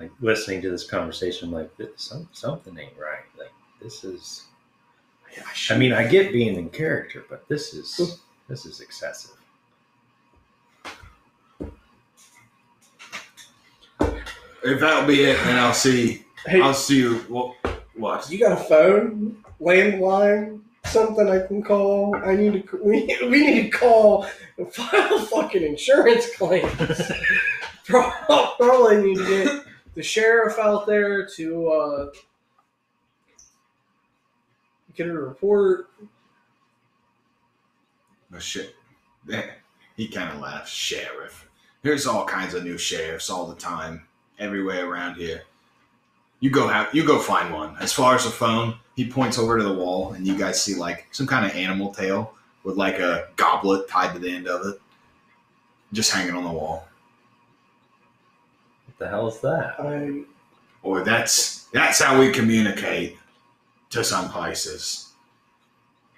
like 0.00 0.10
listening 0.20 0.62
to 0.62 0.70
this 0.70 0.88
conversation. 0.88 1.50
Like 1.50 1.76
this, 1.76 1.90
some, 1.96 2.28
something 2.32 2.76
ain't 2.78 2.98
right. 2.98 3.24
Like 3.38 3.52
this 3.80 4.04
is. 4.04 4.44
I 5.70 5.76
mean, 5.76 5.92
I 5.92 6.06
get 6.06 6.32
being 6.32 6.56
in 6.56 6.70
character, 6.70 7.24
but 7.28 7.46
this 7.48 7.74
is 7.74 8.20
this 8.48 8.64
is 8.64 8.80
excessive. 8.80 9.36
if 14.64 14.80
that'll 14.80 15.06
be 15.06 15.22
it, 15.22 15.38
then 15.44 15.58
I'll 15.58 15.74
see. 15.74 16.24
hey, 16.46 16.60
I'll 16.60 16.74
see 16.74 16.98
you. 16.98 17.18
What? 17.28 17.56
What? 17.94 18.30
you 18.30 18.38
got 18.38 18.52
a 18.52 18.64
phone, 18.64 19.44
landline, 19.60 20.60
something 20.88 21.28
I 21.28 21.46
can 21.46 21.62
call? 21.62 22.16
I 22.16 22.34
need 22.34 22.68
to. 22.68 22.80
We 22.82 23.16
we 23.22 23.46
need 23.46 23.70
to 23.70 23.78
call 23.78 24.26
and 24.56 24.72
file 24.72 25.18
fucking 25.26 25.62
insurance 25.62 26.34
claims. 26.36 26.70
Probably 27.84 29.02
need 29.02 29.18
to 29.18 29.26
get 29.26 29.64
the 29.94 30.02
sheriff 30.02 30.58
out 30.58 30.86
there 30.86 31.26
to 31.26 31.68
uh, 31.68 32.06
get 34.94 35.06
a 35.06 35.12
report. 35.12 35.88
Oh, 38.34 38.38
shit. 38.38 38.74
He 39.96 40.08
kind 40.08 40.30
of 40.30 40.40
laughs. 40.40 40.70
Sheriff. 40.70 41.48
There's 41.82 42.06
all 42.06 42.26
kinds 42.26 42.52
of 42.52 42.64
new 42.64 42.76
sheriffs 42.76 43.30
all 43.30 43.46
the 43.46 43.54
time, 43.54 44.06
everywhere 44.38 44.86
around 44.86 45.14
here. 45.14 45.44
You 46.40 46.50
go 46.50 46.68
have 46.68 46.94
you 46.94 47.04
go 47.06 47.18
find 47.18 47.52
one. 47.52 47.76
As 47.80 47.92
far 47.92 48.14
as 48.14 48.24
the 48.24 48.30
phone, 48.30 48.78
he 48.98 49.08
points 49.08 49.38
over 49.38 49.56
to 49.56 49.62
the 49.62 49.72
wall, 49.72 50.14
and 50.14 50.26
you 50.26 50.36
guys 50.36 50.60
see 50.60 50.74
like 50.74 51.06
some 51.12 51.24
kind 51.24 51.46
of 51.46 51.54
animal 51.54 51.94
tail 51.94 52.34
with 52.64 52.76
like 52.76 52.98
a 52.98 53.28
goblet 53.36 53.88
tied 53.88 54.12
to 54.12 54.18
the 54.18 54.28
end 54.28 54.48
of 54.48 54.66
it, 54.66 54.80
just 55.92 56.10
hanging 56.10 56.34
on 56.34 56.42
the 56.42 56.50
wall. 56.50 56.88
What 58.86 58.98
the 58.98 59.08
hell 59.08 59.28
is 59.28 59.38
that? 59.38 59.78
I 59.78 60.24
Or 60.82 61.04
that's 61.04 61.66
that's 61.66 62.02
how 62.02 62.18
we 62.18 62.32
communicate 62.32 63.16
to 63.90 64.02
some 64.02 64.30
places. 64.30 65.12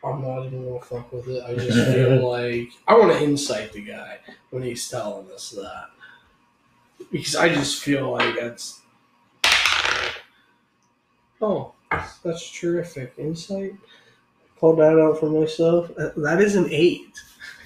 I'm 0.03 0.23
not 0.23 0.47
even 0.47 0.67
gonna 0.67 0.81
fuck 0.81 1.13
with 1.13 1.29
it. 1.29 1.45
I 1.45 1.55
just 1.57 1.95
feel 1.95 2.31
like 2.31 2.71
I 2.89 2.99
want 2.99 3.13
to 3.13 3.23
insight 3.23 3.75
the 3.75 3.83
guy 3.83 4.21
when 4.49 4.63
he's 4.63 4.89
telling 4.89 5.31
us 5.33 5.51
that 5.51 5.91
because 7.13 7.37
I 7.37 7.51
just 7.51 7.83
feel 7.83 8.11
like 8.11 8.37
that's 8.37 8.81
oh 11.43 11.75
that's 12.23 12.51
terrific 12.51 13.15
insight. 13.19 13.75
Call 14.59 14.77
that 14.77 14.99
out 14.99 15.19
for 15.19 15.31
myself. 15.31 15.91
Uh, 15.99 16.11
That 16.17 16.41
is 16.41 16.55
an 16.57 16.69
eight. 16.71 17.19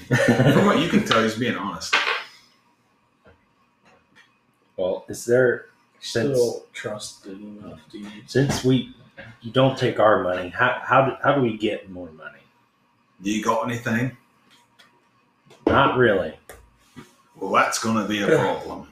From 0.06 0.66
what 0.66 0.78
you 0.80 0.88
can 0.88 1.04
tell, 1.04 1.22
he's 1.22 1.34
being 1.36 1.56
honest. 1.56 1.94
well, 4.76 5.04
is 5.08 5.24
there 5.24 5.66
since 6.00 6.36
Still 6.36 6.66
trusted 6.72 7.40
enough, 7.40 7.80
dude. 7.90 8.06
since 8.26 8.64
we 8.64 8.94
you 9.40 9.50
don't 9.52 9.78
take 9.78 9.98
our 10.00 10.22
money? 10.22 10.48
How 10.50 10.80
how 10.84 11.06
do, 11.06 11.16
how 11.22 11.34
do 11.34 11.40
we 11.42 11.56
get 11.56 11.90
more 11.90 12.10
money? 12.12 12.40
Do 13.22 13.30
you 13.30 13.42
got 13.42 13.68
anything? 13.68 14.16
Not 15.66 15.96
really. 15.96 16.34
Well, 17.36 17.52
that's 17.52 17.78
going 17.78 17.96
to 17.96 18.08
be 18.08 18.22
a 18.22 18.26
problem. 18.38 18.88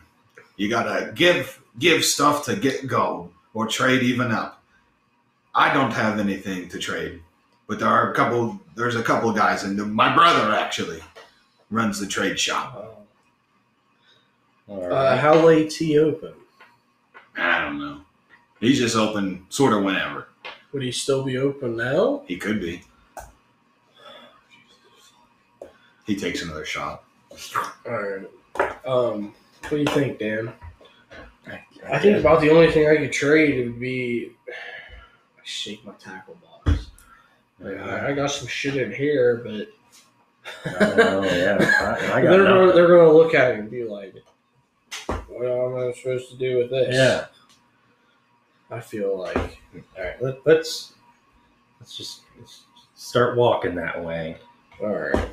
You 0.56 0.68
gotta 0.70 1.12
give 1.14 1.60
give 1.78 2.04
stuff 2.04 2.44
to 2.46 2.56
get 2.56 2.86
gold, 2.86 3.32
or 3.54 3.66
trade 3.66 4.02
even 4.02 4.30
up. 4.30 4.61
I 5.54 5.72
don't 5.72 5.90
have 5.92 6.18
anything 6.18 6.68
to 6.70 6.78
trade, 6.78 7.20
but 7.66 7.78
there 7.78 7.88
are 7.88 8.10
a 8.10 8.14
couple. 8.14 8.58
There's 8.74 8.96
a 8.96 9.02
couple 9.02 9.30
of 9.30 9.36
guys, 9.36 9.64
and 9.64 9.76
my 9.92 10.14
brother 10.14 10.54
actually 10.54 11.00
runs 11.70 12.00
the 12.00 12.06
trade 12.06 12.38
shop. 12.38 12.74
Uh, 14.68 14.72
All 14.72 14.92
uh, 14.92 15.16
how 15.16 15.34
late's 15.44 15.76
he 15.76 15.98
open? 15.98 16.32
I 17.36 17.60
don't 17.62 17.78
know. 17.78 18.00
He's 18.60 18.78
just 18.78 18.96
open 18.96 19.44
sort 19.48 19.72
of 19.72 19.82
whenever 19.82 20.28
Would 20.72 20.82
he 20.82 20.92
still 20.92 21.24
be 21.24 21.36
open 21.36 21.76
now? 21.76 22.22
he 22.26 22.36
could 22.36 22.60
be. 22.60 22.82
He 26.06 26.16
takes 26.16 26.42
another 26.42 26.64
shot. 26.64 27.04
All 27.86 27.92
right. 27.92 28.86
Um, 28.86 29.34
what 29.62 29.70
do 29.70 29.76
you 29.78 29.86
think, 29.86 30.18
Dan? 30.18 30.52
I 31.90 31.98
think 31.98 32.18
about 32.18 32.40
the 32.40 32.50
only 32.50 32.70
thing 32.70 32.86
I 32.88 32.96
could 32.96 33.12
trade 33.12 33.64
would 33.66 33.80
be 33.80 34.32
I 35.42 35.44
shake 35.44 35.84
my 35.84 35.92
tackle 35.94 36.36
box. 36.64 36.86
Like, 37.58 37.78
I, 37.78 38.10
I 38.10 38.12
got 38.12 38.30
some 38.30 38.46
shit 38.46 38.76
in 38.76 38.92
here, 38.92 39.42
but 39.44 39.68
Oh 40.66 41.24
yeah, 41.24 41.56
I, 41.60 42.18
I 42.18 42.22
got 42.22 42.30
they're 42.30 42.44
gonna, 42.44 42.72
they're 42.72 42.88
gonna 42.88 43.12
look 43.12 43.34
at 43.34 43.52
it 43.52 43.60
and 43.60 43.70
be 43.70 43.84
like, 43.84 44.14
"What 45.28 45.46
am 45.46 45.76
I 45.76 45.92
supposed 45.92 46.30
to 46.30 46.36
do 46.36 46.58
with 46.58 46.70
this?" 46.70 46.94
Yeah. 46.94 47.26
I 48.70 48.80
feel 48.80 49.18
like 49.18 49.60
All 49.96 50.04
right. 50.04 50.22
Let, 50.22 50.46
let's 50.46 50.94
let's 51.80 51.96
just 51.96 52.22
let's 52.38 52.62
start 52.94 53.36
walking 53.36 53.74
that 53.76 54.02
way. 54.02 54.38
all 54.80 54.88
right. 54.88 55.28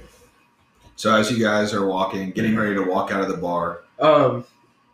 So 0.95 1.15
as 1.15 1.31
you 1.31 1.41
guys 1.41 1.73
are 1.73 1.85
walking, 1.87 2.31
getting 2.31 2.55
ready 2.55 2.75
to 2.75 2.81
walk 2.83 3.11
out 3.11 3.21
of 3.21 3.29
the 3.29 3.37
bar, 3.37 3.83
Um, 3.99 4.43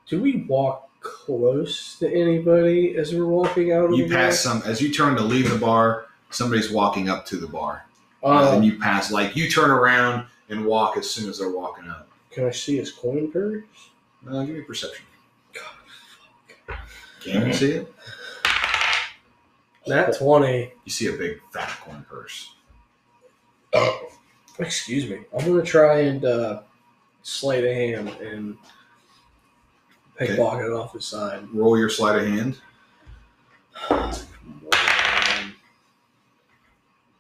do 0.07 0.21
we 0.21 0.45
walk 0.47 0.84
close 1.05 1.99
to 1.99 2.11
anybody 2.11 2.97
as 2.97 3.13
we're 3.13 3.27
walking 3.27 3.71
out? 3.71 3.85
of 3.85 3.91
you 3.91 4.07
the 4.07 4.15
pass 4.15 4.43
bar? 4.43 4.61
some. 4.61 4.69
As 4.69 4.81
you 4.81 4.91
turn 4.91 5.15
to 5.15 5.21
leave 5.21 5.49
the 5.49 5.57
bar, 5.57 6.07
somebody's 6.31 6.71
walking 6.71 7.09
up 7.09 7.25
to 7.27 7.37
the 7.37 7.47
bar. 7.47 7.85
And 8.23 8.65
you 8.65 8.79
pass 8.79 9.11
like 9.11 9.35
you 9.35 9.49
turn 9.49 9.69
around 9.69 10.25
and 10.49 10.65
walk 10.65 10.97
as 10.97 11.07
soon 11.07 11.29
as 11.29 11.37
they're 11.37 11.51
walking 11.51 11.87
up. 11.87 12.09
can 12.31 12.45
I 12.45 12.51
see 12.51 12.77
his 12.77 12.91
coin 12.91 13.31
purse? 13.31 13.63
Uh, 14.27 14.43
give 14.43 14.55
me 14.55 14.61
perception. 14.61 15.05
Can 17.21 17.47
you 17.47 17.53
see 17.53 17.71
it? 17.71 17.93
Nat 19.87 20.17
twenty. 20.17 20.71
You 20.83 20.91
see 20.91 21.07
a 21.07 21.13
big 21.13 21.39
fat 21.51 21.69
coin 21.81 22.03
purse. 22.09 22.53
Excuse 24.57 25.09
me. 25.09 25.19
I'm 25.37 25.45
gonna 25.45 25.63
try 25.63 26.01
and 26.01 26.25
uh, 26.25 26.61
sleight 27.21 27.63
of 27.63 27.71
hand 27.71 28.09
and 28.21 28.57
pickpocket 30.17 30.67
it 30.67 30.73
off 30.73 30.93
his 30.93 31.05
side. 31.05 31.47
Roll 31.53 31.77
your 31.77 31.89
sleight 31.89 32.21
of 32.21 32.27
hand. 32.27 32.59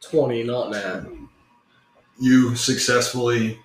Twenty, 0.01 0.43
not 0.43 0.71
nat. 0.71 1.05
You 2.19 2.55
successfully, 2.55 3.59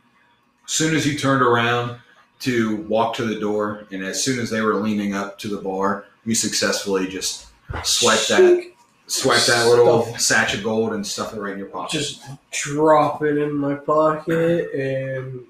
as 0.64 0.72
soon 0.72 0.96
as 0.96 1.06
you 1.06 1.16
turned 1.18 1.42
around 1.42 1.99
to 2.40 2.78
walk 2.88 3.14
to 3.16 3.25
the 3.25 3.38
door, 3.38 3.87
and 3.92 4.02
as 4.02 4.25
soon 4.25 4.40
as 4.40 4.50
they 4.50 4.60
were 4.62 4.75
leaning 4.76 5.14
up 5.14 5.38
to 5.40 5.49
the 5.49 5.60
bar, 5.60 6.06
you 6.25 6.34
successfully 6.34 7.06
just 7.06 7.46
swipe 7.84 8.26
that, 8.28 8.72
swipe 9.06 9.44
that 9.44 9.68
little 9.68 10.02
Stuff. 10.16 10.49
satch 10.49 10.54
of 10.56 10.64
gold 10.64 10.94
and 10.94 11.06
stuff 11.06 11.34
it 11.34 11.40
right 11.40 11.52
in 11.52 11.58
your 11.58 11.68
pocket. 11.68 11.92
Just 11.92 12.22
drop 12.50 13.22
it 13.22 13.37
in 13.37 13.54
my 13.54 13.75
pocket 13.75 14.72
and 14.72 15.44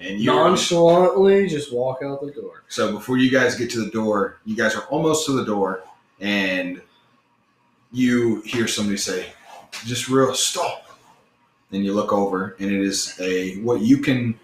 and 0.00 0.18
you 0.18 0.26
nonchalantly 0.26 1.46
just 1.46 1.72
walk 1.72 2.02
out 2.02 2.20
the 2.22 2.30
door. 2.32 2.64
So 2.68 2.92
before 2.92 3.18
you 3.18 3.30
guys 3.30 3.54
get 3.54 3.70
to 3.70 3.84
the 3.84 3.90
door, 3.90 4.38
you 4.46 4.56
guys 4.56 4.74
are 4.74 4.84
almost 4.84 5.26
to 5.26 5.32
the 5.32 5.44
door, 5.44 5.82
and 6.20 6.80
you 7.92 8.40
hear 8.42 8.66
somebody 8.66 8.96
say, 8.96 9.32
"Just 9.84 10.08
real 10.08 10.34
stop." 10.34 10.98
And 11.72 11.84
you 11.84 11.92
look 11.92 12.12
over, 12.12 12.56
and 12.58 12.70
it 12.70 12.80
is 12.80 13.14
a 13.20 13.58
what 13.60 13.80
you 13.82 13.98
can, 13.98 14.38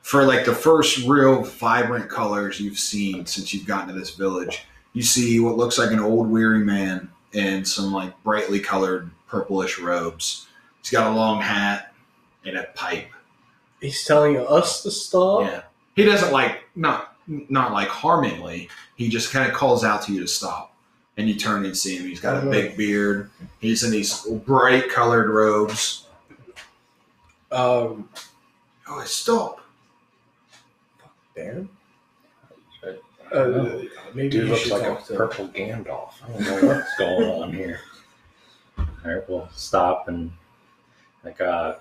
for 0.00 0.24
like 0.24 0.44
the 0.44 0.54
first 0.54 1.06
real 1.06 1.42
vibrant 1.42 2.08
colors 2.08 2.58
you've 2.58 2.78
seen 2.78 3.26
since 3.26 3.52
you've 3.54 3.66
gotten 3.66 3.92
to 3.92 3.98
this 3.98 4.14
village. 4.14 4.64
You 4.94 5.02
see 5.02 5.38
what 5.40 5.56
looks 5.56 5.78
like 5.78 5.92
an 5.92 6.00
old 6.00 6.28
weary 6.28 6.58
man 6.58 7.10
in 7.32 7.64
some 7.64 7.92
like 7.92 8.20
brightly 8.22 8.60
colored 8.60 9.10
purplish 9.26 9.78
robes. 9.78 10.46
He's 10.80 10.90
got 10.90 11.12
a 11.12 11.14
long 11.14 11.40
hat 11.40 11.94
and 12.44 12.56
a 12.56 12.64
pipe. 12.74 13.08
He's 13.82 14.04
telling 14.04 14.38
us 14.38 14.82
to 14.84 14.90
stop. 14.90 15.42
Yeah. 15.42 15.62
He 15.94 16.04
doesn't 16.04 16.32
like 16.32 16.64
not 16.74 17.16
not 17.26 17.72
like 17.72 17.88
harmingly. 17.88 18.68
He 18.96 19.08
just 19.10 19.32
kind 19.32 19.46
of 19.50 19.54
calls 19.54 19.84
out 19.84 20.02
to 20.02 20.12
you 20.12 20.20
to 20.20 20.26
stop, 20.28 20.74
and 21.18 21.28
you 21.28 21.34
turn 21.34 21.66
and 21.66 21.76
see 21.76 21.96
him. 21.96 22.06
He's 22.06 22.20
got 22.20 22.42
a 22.42 22.46
big 22.48 22.76
beard. 22.76 23.30
He's 23.60 23.82
in 23.84 23.90
these 23.90 24.22
bright 24.24 24.88
colored 24.88 25.28
robes. 25.28 26.06
Um, 27.50 28.08
Oh, 28.88 29.02
stop! 29.04 29.60
Dan. 31.34 31.68
Uh, 33.32 33.78
maybe 34.12 34.28
Dude 34.28 34.50
looks 34.50 34.70
like 34.70 34.82
a 34.82 35.02
to 35.06 35.14
purple 35.14 35.48
Gandalf. 35.48 36.10
I 36.22 36.30
don't 36.32 36.40
know 36.42 36.68
what's 36.68 36.96
going 36.98 37.42
on 37.42 37.52
here. 37.54 37.80
All 38.78 38.86
right, 39.04 39.28
we'll 39.30 39.48
stop 39.54 40.08
and 40.08 40.30
like, 41.24 41.40
uh, 41.40 41.76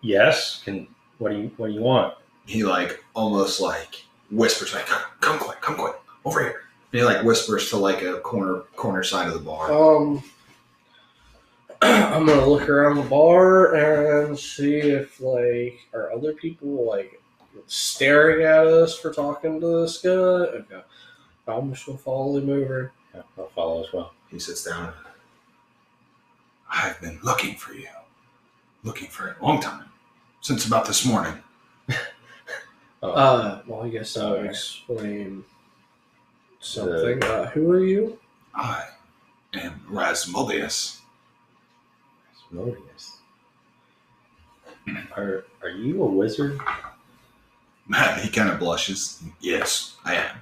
yes. 0.00 0.62
Can 0.64 0.86
what 1.18 1.32
do 1.32 1.38
you 1.38 1.50
what 1.56 1.68
do 1.68 1.72
you 1.72 1.82
want? 1.82 2.14
He 2.46 2.64
like 2.64 3.02
almost 3.14 3.60
like 3.60 4.04
whispers 4.30 4.74
like, 4.74 4.86
"Come, 4.86 5.02
come 5.20 5.38
quick, 5.38 5.60
come 5.60 5.76
quick, 5.76 5.96
over 6.24 6.40
here." 6.40 6.62
And 6.92 7.00
he 7.00 7.04
like 7.04 7.22
whispers 7.24 7.70
to 7.70 7.76
like 7.76 8.02
a 8.02 8.20
corner 8.20 8.60
corner 8.76 9.02
side 9.02 9.28
of 9.28 9.34
the 9.34 9.40
bar. 9.40 9.72
Um, 9.72 10.22
I'm 11.82 12.26
gonna 12.26 12.46
look 12.46 12.68
around 12.68 12.96
the 12.96 13.02
bar 13.02 13.74
and 13.74 14.38
see 14.38 14.76
if 14.76 15.20
like 15.20 15.78
are 15.94 16.12
other 16.12 16.32
people 16.32 16.86
like 16.88 17.20
staring 17.66 18.44
at 18.44 18.66
us 18.66 18.98
for 18.98 19.12
talking 19.12 19.60
to 19.60 19.82
this 19.82 19.98
guy. 19.98 20.10
Okay, 20.10 20.82
I'm 21.46 21.72
just 21.72 21.86
gonna 21.86 21.98
follow 21.98 22.36
him 22.38 22.50
over. 22.50 22.92
Yeah, 23.14 23.22
I'll 23.38 23.48
follow 23.48 23.84
as 23.84 23.92
well. 23.92 24.12
He 24.28 24.38
sits 24.38 24.64
down. 24.64 24.92
I've 26.72 27.00
been 27.00 27.18
looking 27.22 27.56
for 27.56 27.74
you, 27.74 27.88
looking 28.84 29.08
for 29.08 29.36
a 29.38 29.44
long 29.44 29.60
time, 29.60 29.89
since 30.40 30.66
about 30.66 30.86
this 30.86 31.04
morning. 31.04 31.34
Oh, 31.90 31.94
Uh, 33.12 33.62
well, 33.66 33.82
I 33.82 33.88
guess 33.88 34.14
I'll 34.18 34.34
Alright. 34.34 34.50
explain 34.50 35.42
something. 36.60 37.22
Uh, 37.24 37.48
who 37.50 37.70
are 37.70 37.82
you? 37.82 38.18
I 38.54 38.88
am 39.54 39.80
Rasmodius. 39.90 40.98
Asmodeus. 42.34 43.16
Are 45.16 45.44
are 45.62 45.68
you 45.70 46.02
a 46.02 46.06
wizard? 46.06 46.60
Man, 47.88 48.18
he 48.22 48.28
kind 48.28 48.50
of 48.50 48.58
blushes. 48.58 49.22
Yes, 49.40 49.96
I 50.04 50.16
am. 50.16 50.36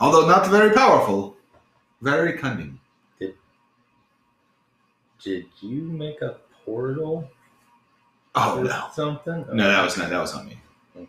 Although 0.00 0.26
not 0.26 0.48
very 0.48 0.74
powerful, 0.74 1.36
very 2.02 2.36
cunning. 2.38 2.80
Did 3.20 3.34
Did 5.22 5.46
you 5.60 5.82
make 5.82 6.22
a 6.22 6.38
portal? 6.64 7.30
Oh 8.34 8.62
no, 8.62 8.86
something? 8.92 9.44
no, 9.52 9.68
that 9.68 9.82
was 9.84 9.96
not 9.96 10.10
that 10.10 10.20
was 10.20 10.34
not 10.34 10.46
me. 10.46 10.58
Okay. 10.96 11.08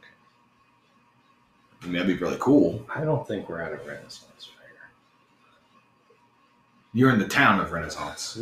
I 1.82 1.86
mean, 1.86 1.94
that'd 1.94 2.08
be 2.08 2.24
really 2.24 2.38
cool. 2.40 2.86
I 2.94 3.02
don't 3.04 3.28
think 3.28 3.50
we're 3.50 3.62
at 3.62 3.72
a 3.72 3.78
Renaissance 3.78 4.50
fair. 4.58 4.90
You're 6.94 7.12
in 7.12 7.20
the 7.20 7.28
town 7.28 7.60
of 7.60 7.72
Renaissance. 7.72 8.38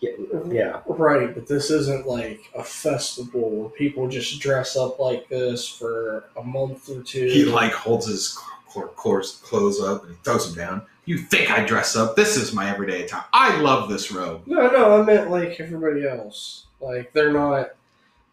Yeah, 0.00 0.10
yeah. 0.46 0.80
Right, 0.86 1.34
but 1.34 1.46
this 1.46 1.70
isn't 1.70 2.06
like 2.06 2.50
a 2.54 2.62
festival 2.62 3.48
where 3.48 3.68
people 3.70 4.08
just 4.08 4.40
dress 4.40 4.76
up 4.76 4.98
like 4.98 5.28
this 5.28 5.66
for 5.66 6.24
a 6.36 6.42
month 6.42 6.90
or 6.90 7.02
two. 7.02 7.26
He 7.28 7.44
like 7.44 7.72
holds 7.72 8.06
his 8.06 8.38
cl- 8.68 8.88
clothes 8.88 9.40
clothes 9.42 9.80
up 9.80 10.04
and 10.04 10.12
he 10.12 10.18
throws 10.22 10.54
them 10.54 10.64
down. 10.64 10.82
You 11.06 11.18
think 11.18 11.50
I 11.50 11.64
dress 11.64 11.96
up? 11.96 12.14
This 12.14 12.36
is 12.36 12.52
my 12.52 12.68
everyday 12.68 13.04
attire. 13.04 13.24
I 13.32 13.58
love 13.60 13.88
this 13.88 14.12
robe. 14.12 14.42
No, 14.46 14.68
no, 14.68 15.00
I 15.00 15.04
meant 15.04 15.30
like 15.30 15.58
everybody 15.60 16.06
else. 16.06 16.66
Like 16.80 17.12
they're 17.12 17.32
not. 17.32 17.70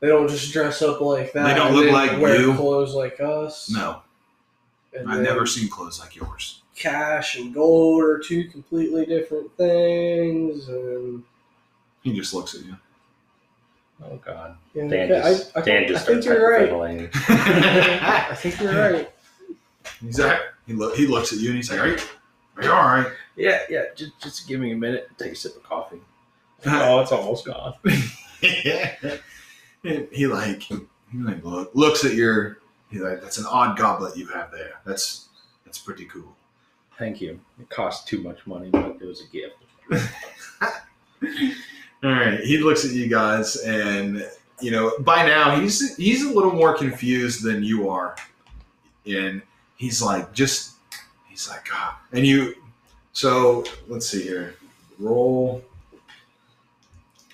They 0.04 0.10
don't 0.10 0.28
just 0.28 0.52
dress 0.52 0.82
up 0.82 1.00
like 1.00 1.32
that. 1.32 1.48
They 1.48 1.54
don't 1.54 1.74
look 1.74 1.86
then 1.86 1.94
like 1.94 2.20
wear 2.20 2.36
you. 2.36 2.54
Clothes 2.56 2.94
like 2.94 3.22
us. 3.22 3.70
No, 3.70 4.02
And 4.94 5.10
I've 5.10 5.22
never 5.22 5.48
seen 5.48 5.70
clothes 5.70 6.02
like 6.02 6.14
yours. 6.14 6.62
Cash 6.76 7.38
and 7.38 7.54
gold 7.54 8.04
are 8.04 8.20
two 8.20 8.50
completely 8.50 9.06
different 9.06 9.56
things, 9.56 10.68
and 10.68 11.24
He 12.02 12.12
just 12.12 12.34
looks 12.34 12.54
at 12.54 12.66
you. 12.66 12.76
Oh 14.04 14.18
God. 14.18 14.58
yeah, 14.74 14.88
Dan 14.90 15.08
just, 15.08 15.56
I, 15.56 15.62
I, 15.62 15.64
Dan 15.64 15.96
I 15.96 15.98
think 15.98 16.26
you're 16.26 16.52
right. 16.52 17.10
I 17.30 18.36
think 18.36 18.60
you're 18.60 18.76
right. 18.76 19.10
He's 20.02 20.20
like, 20.20 20.42
he, 20.68 20.74
lo- 20.74 20.94
he 20.94 21.08
looks 21.08 21.32
at 21.32 21.40
you 21.40 21.48
and 21.52 21.56
he's 21.56 21.72
like, 21.72 21.80
"Are 21.80 21.88
you, 21.88 21.98
are 22.58 22.64
you 22.66 22.72
all 22.74 22.84
right?" 22.84 23.08
Yeah, 23.38 23.62
yeah. 23.70 23.84
Just, 23.96 24.20
just 24.20 24.48
give 24.50 24.60
me 24.60 24.74
a 24.74 24.76
minute. 24.76 25.10
Take 25.18 25.32
a 25.32 25.36
sip 25.36 25.56
of 25.56 25.64
coffee. 25.64 26.02
oh, 26.66 27.00
it's 27.00 27.14
almost 27.14 27.46
gone. 27.46 27.76
And 29.84 30.08
he 30.12 30.28
like 30.28 30.64
he 30.64 30.78
like 31.14 31.44
look, 31.44 31.72
looks 31.74 32.06
at 32.06 32.14
your. 32.14 32.58
He's 32.90 33.02
like, 33.02 33.22
"That's 33.22 33.38
an 33.38 33.46
odd 33.46 33.78
goblet 33.78 34.16
you 34.16 34.28
have 34.28 34.52
there. 34.52 34.80
That's 34.86 35.30
that's 35.66 35.80
pretty 35.80 36.06
cool." 36.06 36.36
Thank 36.98 37.22
you. 37.22 37.40
It 37.60 37.70
cost 37.70 38.08
too 38.08 38.22
much 38.22 38.46
money, 38.46 38.70
but 38.70 38.98
it 39.02 39.06
was 39.06 39.22
a 39.22 39.28
gift. 39.28 39.56
All 42.04 42.12
right, 42.12 42.40
he 42.42 42.58
looks 42.60 42.86
at 42.86 42.92
you 42.92 43.08
guys, 43.08 43.58
and 43.58 44.26
you 44.62 44.72
know 44.72 44.94
by 45.00 45.26
now 45.26 45.60
he's 45.60 45.96
he's 45.98 46.24
a 46.24 46.30
little 46.30 46.52
more 46.52 46.76
confused 46.76 47.44
than 47.44 47.64
you 47.64 47.90
are, 47.90 48.16
and 49.06 49.42
he's 49.76 50.02
like 50.02 50.32
just 50.34 50.74
he's 51.30 51.50
like 51.50 51.68
God, 51.70 51.96
and 52.12 52.26
you. 52.26 52.56
So 53.14 53.64
let's 53.88 54.08
see 54.08 54.24
here. 54.24 54.56
Roll. 55.00 55.64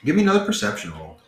Give 0.03 0.15
me 0.15 0.23
another 0.23 0.45
perception 0.45 0.91
roll. 0.91 1.19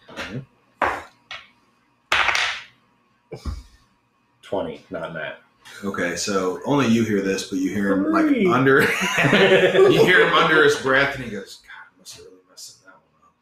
Twenty, 4.41 4.85
not 4.89 5.13
nat. 5.13 5.39
Okay, 5.83 6.15
so 6.15 6.59
only 6.65 6.87
you 6.87 7.03
hear 7.03 7.21
this, 7.21 7.49
but 7.49 7.59
you 7.59 7.69
hear 7.69 7.93
him 7.93 8.11
like 8.11 8.25
Three. 8.25 8.51
under. 8.51 8.81
you 9.31 10.03
hear 10.05 10.27
him 10.27 10.33
under 10.33 10.63
his 10.63 10.75
breath, 10.77 11.15
and 11.15 11.23
he 11.23 11.29
goes, 11.31 11.61
"God, 11.63 11.93
I 11.95 11.99
must 11.99 12.15
have 12.17 12.25
really 12.25 12.37
messed 12.49 12.79
up 12.79 12.85
that 12.85 12.91
one 12.93 13.23
up." 13.23 13.35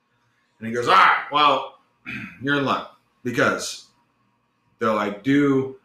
And 0.60 0.68
he 0.68 0.74
goes, 0.74 0.88
"All 0.88 0.94
right, 0.94 1.24
well, 1.32 1.80
you're 2.42 2.58
in 2.60 2.66
luck 2.66 3.00
because 3.24 3.86
though 4.80 4.98
I 4.98 5.10
do 5.12 5.78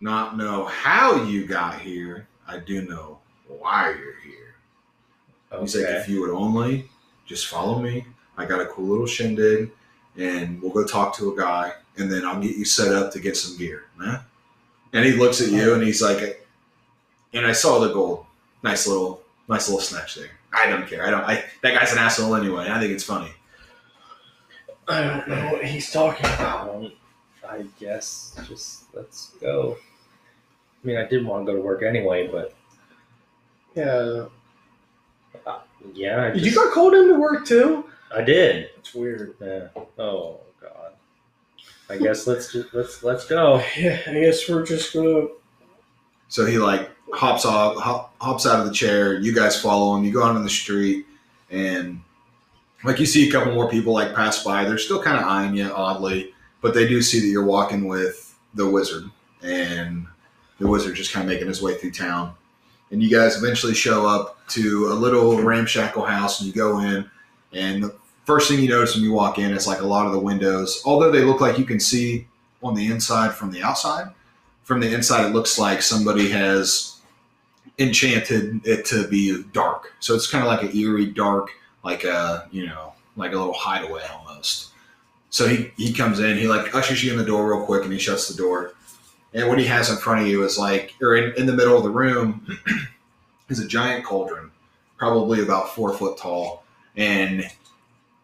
not 0.00 0.36
know 0.36 0.64
how 0.66 1.24
you 1.24 1.46
got 1.46 1.80
here, 1.80 2.28
I 2.46 2.58
do 2.58 2.82
know 2.82 3.18
why 3.48 3.90
you're 3.90 4.20
here." 4.20 5.60
He's 5.60 5.74
like, 5.76 5.84
Okay. 5.86 5.96
"If 5.96 6.08
you 6.08 6.20
would 6.20 6.30
only 6.30 6.90
just 7.24 7.46
follow 7.46 7.78
me, 7.80 8.04
I 8.36 8.44
got 8.44 8.60
a 8.60 8.66
cool 8.66 8.86
little 8.86 9.06
shindig, 9.06 9.70
and 10.18 10.60
we'll 10.62 10.72
go 10.72 10.84
talk 10.84 11.14
to 11.16 11.32
a 11.32 11.36
guy, 11.36 11.72
and 11.96 12.10
then 12.10 12.24
I'll 12.24 12.40
get 12.40 12.56
you 12.56 12.64
set 12.64 12.92
up 12.94 13.12
to 13.12 13.20
get 13.20 13.36
some 13.36 13.56
gear." 13.56 13.84
Huh? 13.98 14.20
And 14.92 15.04
he 15.04 15.12
looks 15.12 15.40
at 15.40 15.50
you, 15.50 15.74
and 15.74 15.82
he's 15.82 16.00
like, 16.00 16.46
and 17.32 17.46
I 17.46 17.52
saw 17.52 17.78
the 17.78 17.92
gold. 17.92 18.24
Nice 18.62 18.86
little, 18.86 19.22
nice 19.48 19.68
little 19.68 19.80
snatch 19.80 20.14
there. 20.14 20.30
I 20.52 20.68
don't 20.68 20.86
care. 20.88 21.06
I 21.06 21.10
don't. 21.10 21.22
I 21.24 21.44
that 21.62 21.74
guy's 21.74 21.92
an 21.92 21.98
asshole 21.98 22.34
anyway. 22.34 22.68
I 22.70 22.80
think 22.80 22.92
it's 22.92 23.04
funny. 23.04 23.30
I 24.88 25.02
don't 25.02 25.28
know 25.28 25.52
what 25.52 25.64
he's 25.64 25.90
talking 25.92 26.26
about. 26.26 26.90
I 27.48 27.64
guess 27.78 28.38
just 28.48 28.84
let's 28.94 29.30
go. 29.40 29.76
I 30.82 30.86
mean, 30.86 30.96
I 30.96 31.04
didn't 31.04 31.26
want 31.26 31.46
to 31.46 31.52
go 31.52 31.56
to 31.56 31.62
work 31.62 31.82
anyway, 31.82 32.28
but 32.28 32.54
Yeah. 33.74 34.26
Uh, 35.44 35.58
yeah, 35.92 36.16
I, 36.16 36.32
You 36.32 36.40
just, 36.40 36.56
got 36.56 36.72
called 36.72 36.94
into 36.94 37.14
work 37.14 37.46
too? 37.46 37.84
I 38.14 38.22
did. 38.22 38.70
It's 38.78 38.94
weird. 38.94 39.36
Yeah. 39.40 39.68
Oh 39.98 40.40
God. 40.60 40.92
I 41.88 41.96
guess 41.96 42.26
let's 42.26 42.52
just 42.52 42.72
let's 42.74 43.02
let's 43.02 43.26
go. 43.26 43.62
Yeah, 43.76 44.00
I 44.06 44.14
guess 44.14 44.48
we're 44.48 44.64
just 44.64 44.92
gonna. 44.92 45.28
So 46.28 46.44
he 46.44 46.58
like 46.58 46.90
hops 47.12 47.44
off, 47.44 47.76
hop, 47.76 48.14
hops 48.20 48.46
out 48.46 48.60
of 48.60 48.66
the 48.66 48.72
chair. 48.72 49.18
You 49.20 49.34
guys 49.34 49.60
follow 49.60 49.96
him. 49.96 50.04
You 50.04 50.12
go 50.12 50.22
out 50.22 50.36
on 50.36 50.42
the 50.42 50.50
street, 50.50 51.06
and 51.50 52.00
like 52.84 52.98
you 52.98 53.06
see 53.06 53.28
a 53.28 53.32
couple 53.32 53.54
more 53.54 53.68
people 53.68 53.92
like 53.92 54.14
pass 54.14 54.42
by. 54.42 54.64
They're 54.64 54.78
still 54.78 55.02
kind 55.02 55.18
of 55.18 55.24
eyeing 55.24 55.54
you 55.54 55.70
oddly, 55.70 56.32
but 56.60 56.74
they 56.74 56.86
do 56.88 57.02
see 57.02 57.20
that 57.20 57.26
you're 57.26 57.44
walking 57.44 57.86
with 57.86 58.36
the 58.54 58.68
wizard, 58.68 59.04
and 59.42 60.06
the 60.58 60.66
wizard 60.66 60.96
just 60.96 61.12
kind 61.12 61.24
of 61.24 61.32
making 61.32 61.48
his 61.48 61.62
way 61.62 61.74
through 61.74 61.92
town. 61.92 62.34
And 62.90 63.02
you 63.02 63.10
guys 63.10 63.36
eventually 63.36 63.74
show 63.74 64.06
up 64.06 64.46
to 64.48 64.88
a 64.88 64.94
little 64.94 65.42
ramshackle 65.42 66.04
house, 66.04 66.40
and 66.40 66.46
you 66.46 66.52
go 66.52 66.78
in, 66.80 67.10
and 67.56 67.82
the 67.82 67.94
first 68.24 68.50
thing 68.50 68.60
you 68.60 68.68
notice 68.68 68.94
when 68.94 69.04
you 69.04 69.12
walk 69.12 69.38
in 69.38 69.52
is 69.52 69.66
like 69.66 69.80
a 69.80 69.86
lot 69.86 70.06
of 70.06 70.12
the 70.12 70.18
windows, 70.18 70.82
although 70.84 71.10
they 71.10 71.22
look 71.22 71.40
like 71.40 71.58
you 71.58 71.64
can 71.64 71.80
see 71.80 72.26
on 72.62 72.74
the 72.74 72.90
inside 72.90 73.34
from 73.34 73.50
the 73.50 73.62
outside 73.62 74.08
from 74.66 74.80
the 74.80 74.92
inside, 74.92 75.26
it 75.26 75.32
looks 75.32 75.60
like 75.60 75.80
somebody 75.80 76.28
has 76.28 76.96
enchanted 77.78 78.66
it 78.66 78.84
to 78.86 79.06
be 79.06 79.44
dark. 79.52 79.92
So 80.00 80.16
it's 80.16 80.28
kind 80.28 80.42
of 80.42 80.48
like 80.48 80.64
an 80.64 80.76
eerie 80.76 81.06
dark, 81.06 81.50
like 81.84 82.02
a 82.02 82.48
you 82.50 82.66
know, 82.66 82.92
like 83.14 83.32
a 83.32 83.36
little 83.36 83.54
hideaway 83.54 84.02
almost. 84.12 84.72
So 85.30 85.46
he 85.46 85.70
he 85.76 85.92
comes 85.92 86.18
in, 86.18 86.36
he 86.36 86.48
like 86.48 86.74
ushers 86.74 87.04
you 87.04 87.12
in 87.12 87.16
the 87.16 87.24
door 87.24 87.48
real 87.48 87.64
quick, 87.64 87.84
and 87.84 87.92
he 87.92 87.98
shuts 88.00 88.26
the 88.26 88.36
door. 88.36 88.72
And 89.32 89.48
what 89.48 89.60
he 89.60 89.66
has 89.66 89.88
in 89.88 89.98
front 89.98 90.22
of 90.22 90.26
you 90.26 90.42
is 90.42 90.58
like, 90.58 90.94
or 91.00 91.14
in, 91.14 91.32
in 91.34 91.46
the 91.46 91.52
middle 91.52 91.76
of 91.76 91.84
the 91.84 91.90
room, 91.90 92.58
is 93.48 93.60
a 93.60 93.68
giant 93.68 94.04
cauldron, 94.04 94.50
probably 94.98 95.42
about 95.42 95.76
four 95.76 95.92
foot 95.92 96.18
tall, 96.18 96.64
and 96.96 97.44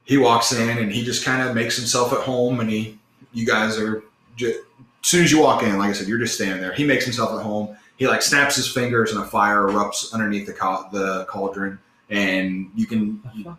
he 0.04 0.18
walks 0.18 0.52
in 0.52 0.78
and 0.78 0.92
he 0.92 1.04
just 1.04 1.24
kind 1.24 1.46
of 1.46 1.54
makes 1.54 1.76
himself 1.76 2.12
at 2.12 2.20
home, 2.20 2.60
and 2.60 2.70
he, 2.70 2.98
you 3.32 3.46
guys 3.46 3.78
are. 3.78 4.02
Just, 4.36 4.58
as 4.58 5.08
soon 5.08 5.24
as 5.24 5.32
you 5.32 5.40
walk 5.40 5.62
in, 5.62 5.78
like 5.78 5.90
I 5.90 5.92
said, 5.92 6.06
you're 6.06 6.18
just 6.18 6.36
standing 6.36 6.60
there. 6.60 6.72
He 6.72 6.84
makes 6.84 7.04
himself 7.04 7.32
at 7.38 7.44
home. 7.44 7.76
He 7.96 8.06
like 8.06 8.22
snaps 8.22 8.56
his 8.56 8.68
fingers, 8.68 9.12
and 9.12 9.22
a 9.22 9.26
fire 9.26 9.66
erupts 9.66 10.12
underneath 10.12 10.46
the 10.46 10.52
ca- 10.52 10.88
the 10.90 11.24
cauldron, 11.26 11.78
and 12.08 12.70
you 12.74 12.86
can 12.86 13.20
you, 13.34 13.56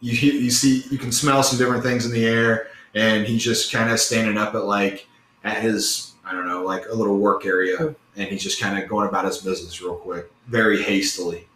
you 0.00 0.32
you 0.32 0.50
see 0.50 0.84
you 0.90 0.98
can 0.98 1.12
smell 1.12 1.42
some 1.42 1.58
different 1.58 1.82
things 1.82 2.06
in 2.06 2.12
the 2.12 2.24
air. 2.24 2.68
And 2.96 3.26
he's 3.26 3.42
just 3.42 3.72
kind 3.72 3.90
of 3.90 3.98
standing 3.98 4.38
up 4.38 4.54
at 4.54 4.66
like 4.66 5.08
at 5.42 5.60
his 5.60 6.12
I 6.24 6.32
don't 6.32 6.46
know 6.46 6.62
like 6.62 6.86
a 6.86 6.94
little 6.94 7.18
work 7.18 7.44
area, 7.44 7.94
and 8.16 8.28
he's 8.28 8.42
just 8.42 8.60
kind 8.60 8.80
of 8.80 8.88
going 8.88 9.08
about 9.08 9.24
his 9.24 9.38
business 9.38 9.82
real 9.82 9.96
quick, 9.96 10.30
very 10.46 10.80
hastily. 10.80 11.48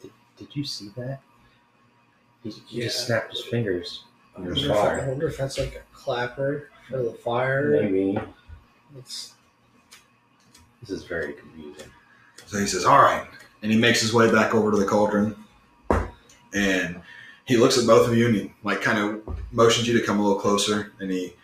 Did, 0.00 0.10
did 0.38 0.56
you 0.56 0.64
see 0.64 0.88
that? 0.96 1.20
He, 2.42 2.50
he 2.50 2.78
Yeah. 2.78 2.84
just 2.84 3.06
snapped 3.06 3.32
his 3.32 3.44
fingers. 3.44 4.04
I 4.36 4.42
There's 4.42 4.68
wonder, 4.68 4.96
if, 4.98 5.02
I 5.04 5.08
wonder 5.08 5.28
if 5.28 5.36
that's 5.36 5.58
like 5.58 5.74
a 5.74 5.96
clapper 5.96 6.70
for 6.88 6.98
the 7.02 7.12
fire. 7.12 7.70
Maybe 7.82 8.18
It's, 8.98 9.34
this 10.80 10.90
is 10.90 11.04
very 11.04 11.32
confusing. 11.34 11.88
So 12.46 12.58
he 12.58 12.66
says, 12.66 12.84
"All 12.84 12.98
right," 13.02 13.26
and 13.62 13.70
he 13.72 13.76
makes 13.78 14.00
his 14.00 14.14
way 14.14 14.30
back 14.30 14.54
over 14.54 14.70
to 14.70 14.76
the 14.76 14.86
cauldron, 14.86 15.34
and 16.54 17.00
he 17.44 17.56
looks 17.56 17.76
at 17.78 17.86
both 17.86 18.08
of 18.08 18.16
you 18.16 18.26
and 18.26 18.36
he 18.36 18.52
like 18.62 18.80
kind 18.80 18.98
of 18.98 19.38
motions 19.52 19.86
you 19.88 19.98
to 19.98 20.04
come 20.06 20.18
a 20.18 20.22
little 20.22 20.38
closer, 20.40 20.92
and 21.00 21.10
he 21.10 21.34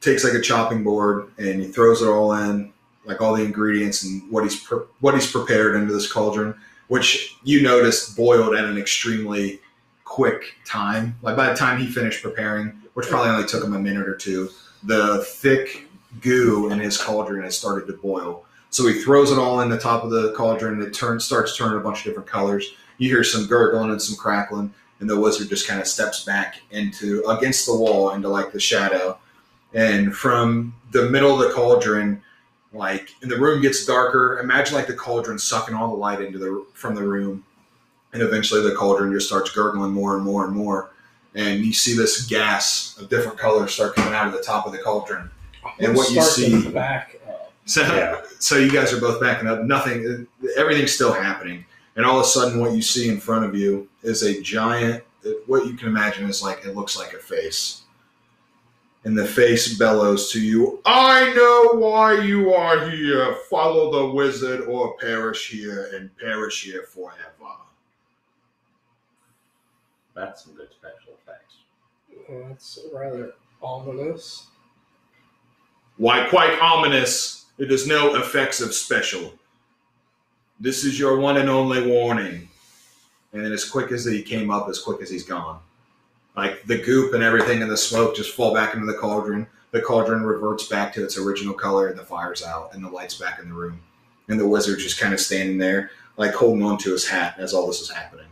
takes 0.00 0.22
like 0.24 0.34
a 0.34 0.40
chopping 0.40 0.84
board 0.84 1.30
and 1.38 1.60
he 1.62 1.66
throws 1.68 2.02
it 2.02 2.06
all 2.06 2.32
in, 2.34 2.72
like 3.06 3.20
all 3.20 3.34
the 3.34 3.42
ingredients 3.42 4.04
and 4.04 4.22
what 4.30 4.44
he's 4.44 4.56
pre- 4.62 4.84
what 5.00 5.14
he's 5.14 5.30
prepared 5.30 5.74
into 5.76 5.92
this 5.92 6.10
cauldron, 6.10 6.54
which 6.88 7.36
you 7.42 7.60
notice 7.62 8.10
boiled 8.14 8.54
at 8.54 8.64
an 8.64 8.78
extremely 8.78 9.60
quick 10.04 10.56
time. 10.64 11.16
Like 11.22 11.36
by 11.36 11.48
the 11.48 11.56
time 11.56 11.80
he 11.80 11.86
finished 11.86 12.22
preparing, 12.22 12.80
which 12.94 13.08
probably 13.08 13.30
only 13.30 13.46
took 13.46 13.64
him 13.64 13.74
a 13.74 13.78
minute 13.78 14.08
or 14.08 14.14
two, 14.14 14.50
the 14.82 15.24
thick 15.24 15.88
goo 16.20 16.70
in 16.70 16.78
his 16.78 16.96
cauldron 16.96 17.44
has 17.44 17.58
started 17.58 17.86
to 17.86 17.94
boil. 17.94 18.44
So 18.70 18.86
he 18.86 19.02
throws 19.02 19.30
it 19.30 19.38
all 19.38 19.60
in 19.60 19.70
the 19.70 19.78
top 19.78 20.04
of 20.04 20.10
the 20.10 20.32
cauldron, 20.32 20.74
and 20.74 20.82
it 20.82 20.92
turns 20.92 21.24
starts 21.24 21.56
turning 21.56 21.78
a 21.78 21.82
bunch 21.82 21.98
of 21.98 22.04
different 22.04 22.28
colors. 22.28 22.74
You 22.98 23.08
hear 23.08 23.24
some 23.24 23.46
gurgling 23.46 23.90
and 23.90 24.02
some 24.02 24.16
crackling, 24.16 24.74
and 25.00 25.08
the 25.08 25.18
wizard 25.18 25.48
just 25.48 25.68
kind 25.68 25.80
of 25.80 25.86
steps 25.86 26.24
back 26.24 26.60
into 26.70 27.24
against 27.28 27.66
the 27.66 27.74
wall 27.74 28.10
into 28.10 28.28
like 28.28 28.52
the 28.52 28.60
shadow. 28.60 29.18
And 29.72 30.14
from 30.14 30.74
the 30.92 31.08
middle 31.08 31.40
of 31.40 31.46
the 31.46 31.54
cauldron, 31.54 32.22
like 32.72 33.10
and 33.22 33.30
the 33.30 33.38
room 33.38 33.62
gets 33.62 33.84
darker. 33.84 34.38
Imagine 34.40 34.74
like 34.74 34.86
the 34.86 34.94
cauldron 34.94 35.38
sucking 35.38 35.74
all 35.74 35.88
the 35.88 35.96
light 35.96 36.20
into 36.20 36.38
the 36.38 36.66
from 36.74 36.94
the 36.94 37.02
room, 37.02 37.44
and 38.14 38.22
eventually 38.22 38.62
the 38.62 38.74
cauldron 38.74 39.12
just 39.12 39.26
starts 39.26 39.50
gurgling 39.50 39.92
more 39.92 40.16
and 40.16 40.24
more 40.24 40.46
and 40.46 40.54
more. 40.54 40.90
And 41.34 41.64
you 41.64 41.72
see 41.72 41.94
this 41.94 42.24
gas 42.26 42.96
of 42.98 43.10
different 43.10 43.36
colors 43.36 43.74
start 43.74 43.96
coming 43.96 44.14
out 44.14 44.26
of 44.26 44.32
the 44.32 44.42
top 44.42 44.66
of 44.66 44.72
the 44.72 44.78
cauldron. 44.78 45.30
And 45.80 45.96
what 45.96 46.10
you 46.10 46.22
see- 46.22 46.70
back 46.70 47.20
up. 47.28 47.52
So, 47.66 47.82
Yeah. 47.82 48.22
so 48.38 48.56
you 48.56 48.70
guys 48.70 48.92
are 48.92 49.00
both 49.00 49.20
backing 49.20 49.48
up. 49.48 49.62
Nothing, 49.62 50.26
everything's 50.56 50.92
still 50.92 51.12
happening, 51.12 51.64
and 51.96 52.06
all 52.06 52.18
of 52.20 52.24
a 52.24 52.28
sudden, 52.28 52.60
what 52.60 52.72
you 52.72 52.82
see 52.82 53.08
in 53.08 53.18
front 53.20 53.44
of 53.44 53.54
you 53.54 53.88
is 54.02 54.22
a 54.22 54.40
giant 54.40 55.02
what 55.46 55.66
you 55.66 55.74
can 55.74 55.88
imagine 55.88 56.28
is 56.28 56.42
like 56.42 56.64
it 56.64 56.74
looks 56.74 56.98
like 56.98 57.12
a 57.12 57.18
face. 57.18 57.82
And 59.04 59.18
the 59.18 59.26
face 59.26 59.76
bellows 59.76 60.32
to 60.32 60.40
you, 60.40 60.80
I 60.86 61.32
know 61.34 61.78
why 61.78 62.20
you 62.22 62.54
are 62.54 62.88
here. 62.88 63.36
Follow 63.50 63.92
the 63.92 64.14
wizard 64.14 64.62
or 64.62 64.96
perish 64.96 65.50
here 65.50 65.90
and 65.94 66.16
perish 66.16 66.64
here 66.64 66.84
forever. 66.84 67.18
That's 70.14 70.44
some 70.44 70.54
good 70.54 70.68
special 70.70 71.14
effects. 71.22 71.56
That's 72.28 72.78
rather 72.92 73.34
ominous. 73.62 74.46
Why, 75.96 76.26
quite 76.28 76.58
ominous. 76.60 77.46
It 77.58 77.70
is 77.70 77.86
no 77.86 78.16
effects 78.16 78.60
of 78.60 78.74
special. 78.74 79.32
This 80.58 80.84
is 80.84 80.98
your 80.98 81.18
one 81.18 81.36
and 81.36 81.48
only 81.48 81.86
warning. 81.86 82.48
And 83.32 83.44
then, 83.44 83.52
as 83.52 83.68
quick 83.68 83.90
as 83.90 84.04
he 84.04 84.22
came 84.22 84.50
up, 84.50 84.68
as 84.68 84.78
quick 84.78 85.02
as 85.02 85.10
he's 85.10 85.24
gone. 85.24 85.60
Like 86.36 86.64
the 86.64 86.78
goop 86.78 87.14
and 87.14 87.22
everything 87.22 87.62
and 87.62 87.70
the 87.70 87.76
smoke 87.76 88.16
just 88.16 88.34
fall 88.34 88.54
back 88.54 88.74
into 88.74 88.86
the 88.86 88.98
cauldron. 88.98 89.46
The 89.70 89.80
cauldron 89.80 90.22
reverts 90.22 90.68
back 90.68 90.92
to 90.94 91.04
its 91.04 91.18
original 91.18 91.54
color, 91.54 91.88
and 91.88 91.98
the 91.98 92.04
fire's 92.04 92.44
out, 92.44 92.74
and 92.74 92.84
the 92.84 92.88
light's 92.88 93.18
back 93.18 93.40
in 93.40 93.48
the 93.48 93.54
room. 93.54 93.80
And 94.28 94.38
the 94.38 94.46
wizard 94.46 94.78
just 94.78 95.00
kind 95.00 95.12
of 95.12 95.20
standing 95.20 95.58
there, 95.58 95.90
like 96.16 96.32
holding 96.32 96.64
on 96.64 96.78
to 96.78 96.92
his 96.92 97.06
hat 97.06 97.34
as 97.38 97.52
all 97.52 97.66
this 97.66 97.80
is 97.80 97.90
happening. 97.90 98.26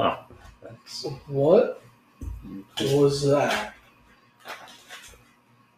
Huh. 0.00 0.16
That's 0.62 1.06
What 1.26 1.80
was 2.78 3.22
that? 3.26 3.74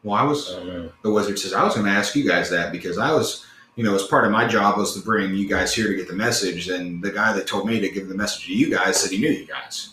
Well, 0.02 0.16
I 0.16 0.24
was 0.24 0.50
oh, 0.50 0.88
I 0.88 1.02
the 1.02 1.10
wizard 1.12 1.38
says, 1.38 1.52
I 1.52 1.62
was 1.64 1.74
going 1.74 1.86
to 1.86 1.92
ask 1.92 2.16
you 2.16 2.26
guys 2.26 2.50
that 2.50 2.72
because 2.72 2.98
I 2.98 3.12
was, 3.12 3.46
you 3.76 3.84
know, 3.84 3.94
as 3.94 4.02
part 4.04 4.24
of 4.24 4.32
my 4.32 4.46
job 4.46 4.76
was 4.76 4.94
to 4.94 5.00
bring 5.00 5.34
you 5.34 5.48
guys 5.48 5.74
here 5.74 5.88
to 5.88 5.94
get 5.94 6.08
the 6.08 6.14
message. 6.14 6.68
And 6.68 7.02
the 7.02 7.10
guy 7.10 7.32
that 7.32 7.46
told 7.46 7.66
me 7.66 7.80
to 7.80 7.88
give 7.88 8.08
the 8.08 8.14
message 8.14 8.46
to 8.46 8.54
you 8.54 8.70
guys 8.70 9.00
said 9.00 9.12
he 9.12 9.18
knew 9.18 9.30
you 9.30 9.46
guys. 9.46 9.90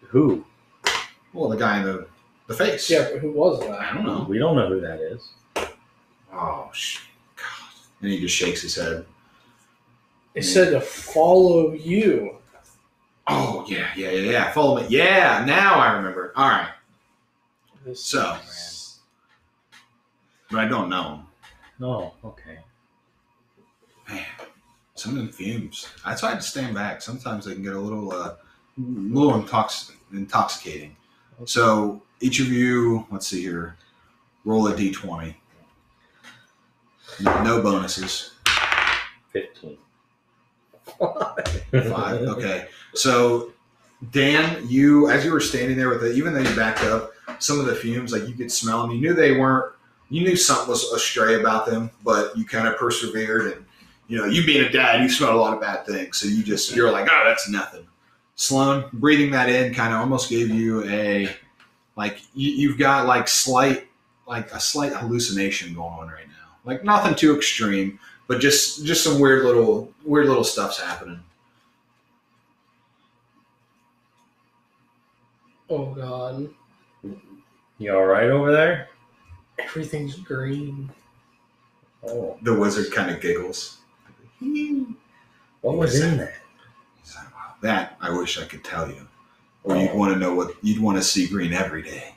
Who? 0.00 0.44
Well, 1.32 1.48
the 1.48 1.56
guy 1.56 1.78
in 1.78 1.84
the, 1.84 2.06
the 2.48 2.54
face. 2.54 2.90
Yeah, 2.90 3.08
but 3.12 3.20
who 3.20 3.30
was 3.30 3.60
that? 3.60 3.80
I 3.80 3.94
don't 3.94 4.04
know. 4.04 4.26
We 4.28 4.38
don't 4.38 4.56
know 4.56 4.68
who 4.68 4.80
that 4.80 5.00
is. 5.00 5.30
Oh, 6.32 6.70
sh- 6.72 7.00
God. 7.36 7.46
And 8.02 8.10
he 8.10 8.20
just 8.20 8.34
shakes 8.34 8.62
his 8.62 8.74
head. 8.74 9.06
It 10.34 10.42
said 10.42 10.70
to 10.70 10.80
follow 10.80 11.72
you. 11.72 12.36
Oh, 13.28 13.64
yeah, 13.68 13.88
yeah, 13.96 14.10
yeah, 14.10 14.30
yeah. 14.30 14.52
Follow 14.52 14.80
me. 14.80 14.86
Yeah, 14.88 15.44
now 15.46 15.74
I 15.74 15.92
remember. 15.92 16.32
All 16.36 16.48
right. 16.48 16.70
This 17.84 18.04
So, 18.04 18.36
but 20.50 20.60
I 20.60 20.68
don't 20.68 20.88
know. 20.88 21.24
Oh, 21.80 22.12
okay. 22.24 22.58
Man, 24.08 24.24
some 24.94 25.12
of 25.12 25.18
them 25.18 25.28
fumes. 25.30 25.88
That's 26.04 26.22
why 26.22 26.28
I 26.28 26.32
had 26.32 26.40
to 26.40 26.46
stand 26.46 26.74
back. 26.74 27.02
Sometimes 27.02 27.44
they 27.44 27.54
can 27.54 27.62
get 27.62 27.74
a 27.74 27.78
little, 27.80 28.12
uh, 28.12 28.34
little 28.76 29.32
intox- 29.40 29.92
intoxicating. 30.12 30.96
So 31.44 32.02
each 32.20 32.40
of 32.40 32.48
you, 32.48 33.06
let's 33.10 33.26
see 33.26 33.42
here, 33.42 33.76
roll 34.44 34.68
a 34.68 34.74
d20. 34.74 35.34
No 37.20 37.42
no 37.42 37.62
bonuses. 37.62 38.32
Fifteen. 39.32 39.78
Five. 40.98 42.22
Okay. 42.22 42.68
So 42.94 43.52
Dan, 44.10 44.66
you 44.68 45.10
as 45.10 45.24
you 45.24 45.32
were 45.32 45.40
standing 45.40 45.76
there 45.76 45.88
with 45.88 46.04
it, 46.04 46.16
even 46.16 46.34
though 46.34 46.40
you 46.40 46.56
backed 46.56 46.82
up, 46.82 47.12
some 47.38 47.60
of 47.60 47.66
the 47.66 47.74
fumes, 47.74 48.12
like 48.12 48.26
you 48.26 48.34
could 48.34 48.50
smell 48.50 48.82
them. 48.82 48.90
You 48.90 49.00
knew 49.00 49.14
they 49.14 49.36
weren't. 49.36 49.72
You 50.08 50.22
knew 50.22 50.36
something 50.36 50.68
was 50.68 50.84
astray 50.92 51.40
about 51.40 51.66
them, 51.66 51.90
but 52.04 52.36
you 52.36 52.44
kind 52.44 52.66
of 52.66 52.76
persevered. 52.76 53.52
And 53.52 53.64
you 54.08 54.18
know, 54.18 54.26
you 54.26 54.44
being 54.44 54.64
a 54.64 54.70
dad, 54.70 55.02
you 55.02 55.08
smell 55.08 55.34
a 55.34 55.40
lot 55.40 55.54
of 55.54 55.60
bad 55.60 55.86
things, 55.86 56.18
so 56.18 56.26
you 56.26 56.42
just 56.42 56.74
you're 56.74 56.90
like, 56.90 57.08
oh, 57.10 57.22
that's 57.24 57.48
nothing. 57.48 57.86
Sloan, 58.34 58.84
breathing 58.94 59.30
that 59.30 59.48
in, 59.48 59.72
kind 59.72 59.94
of 59.94 60.00
almost 60.00 60.28
gave 60.28 60.50
you 60.50 60.84
a 60.84 61.28
like 61.96 62.20
you, 62.34 62.50
you've 62.52 62.78
got 62.78 63.06
like 63.06 63.28
slight 63.28 63.86
like 64.26 64.52
a 64.52 64.60
slight 64.60 64.92
hallucination 64.92 65.74
going 65.74 65.92
on 65.92 66.08
right 66.08 66.26
now. 66.26 66.56
Like 66.64 66.84
nothing 66.84 67.14
too 67.14 67.36
extreme, 67.36 67.98
but 68.32 68.40
just 68.40 68.86
just 68.86 69.04
some 69.04 69.20
weird 69.20 69.44
little 69.44 69.92
weird 70.06 70.26
little 70.26 70.42
stuff's 70.42 70.80
happening. 70.80 71.20
Oh 75.68 75.92
god. 75.92 76.48
You 77.76 77.94
all 77.94 78.06
right 78.06 78.30
over 78.30 78.50
there? 78.50 78.88
Everything's 79.58 80.14
green. 80.16 80.90
Oh, 82.08 82.38
The 82.40 82.54
wizard 82.54 82.90
kind 82.90 83.10
of 83.10 83.20
giggles. 83.20 83.80
what 85.60 85.76
was 85.76 86.00
in 86.00 86.16
that? 86.16 86.32
He's 87.04 87.14
like, 87.14 87.34
"Wow, 87.34 87.54
That 87.60 87.98
I 88.00 88.16
wish 88.16 88.40
I 88.40 88.46
could 88.46 88.64
tell 88.64 88.88
you. 88.88 89.06
Or 89.62 89.76
you'd 89.76 89.92
want 89.94 90.14
to 90.14 90.18
know 90.18 90.34
what 90.34 90.54
you'd 90.62 90.80
want 90.80 90.96
to 90.96 91.04
see 91.04 91.26
green 91.26 91.52
every 91.52 91.82
day. 91.82 92.14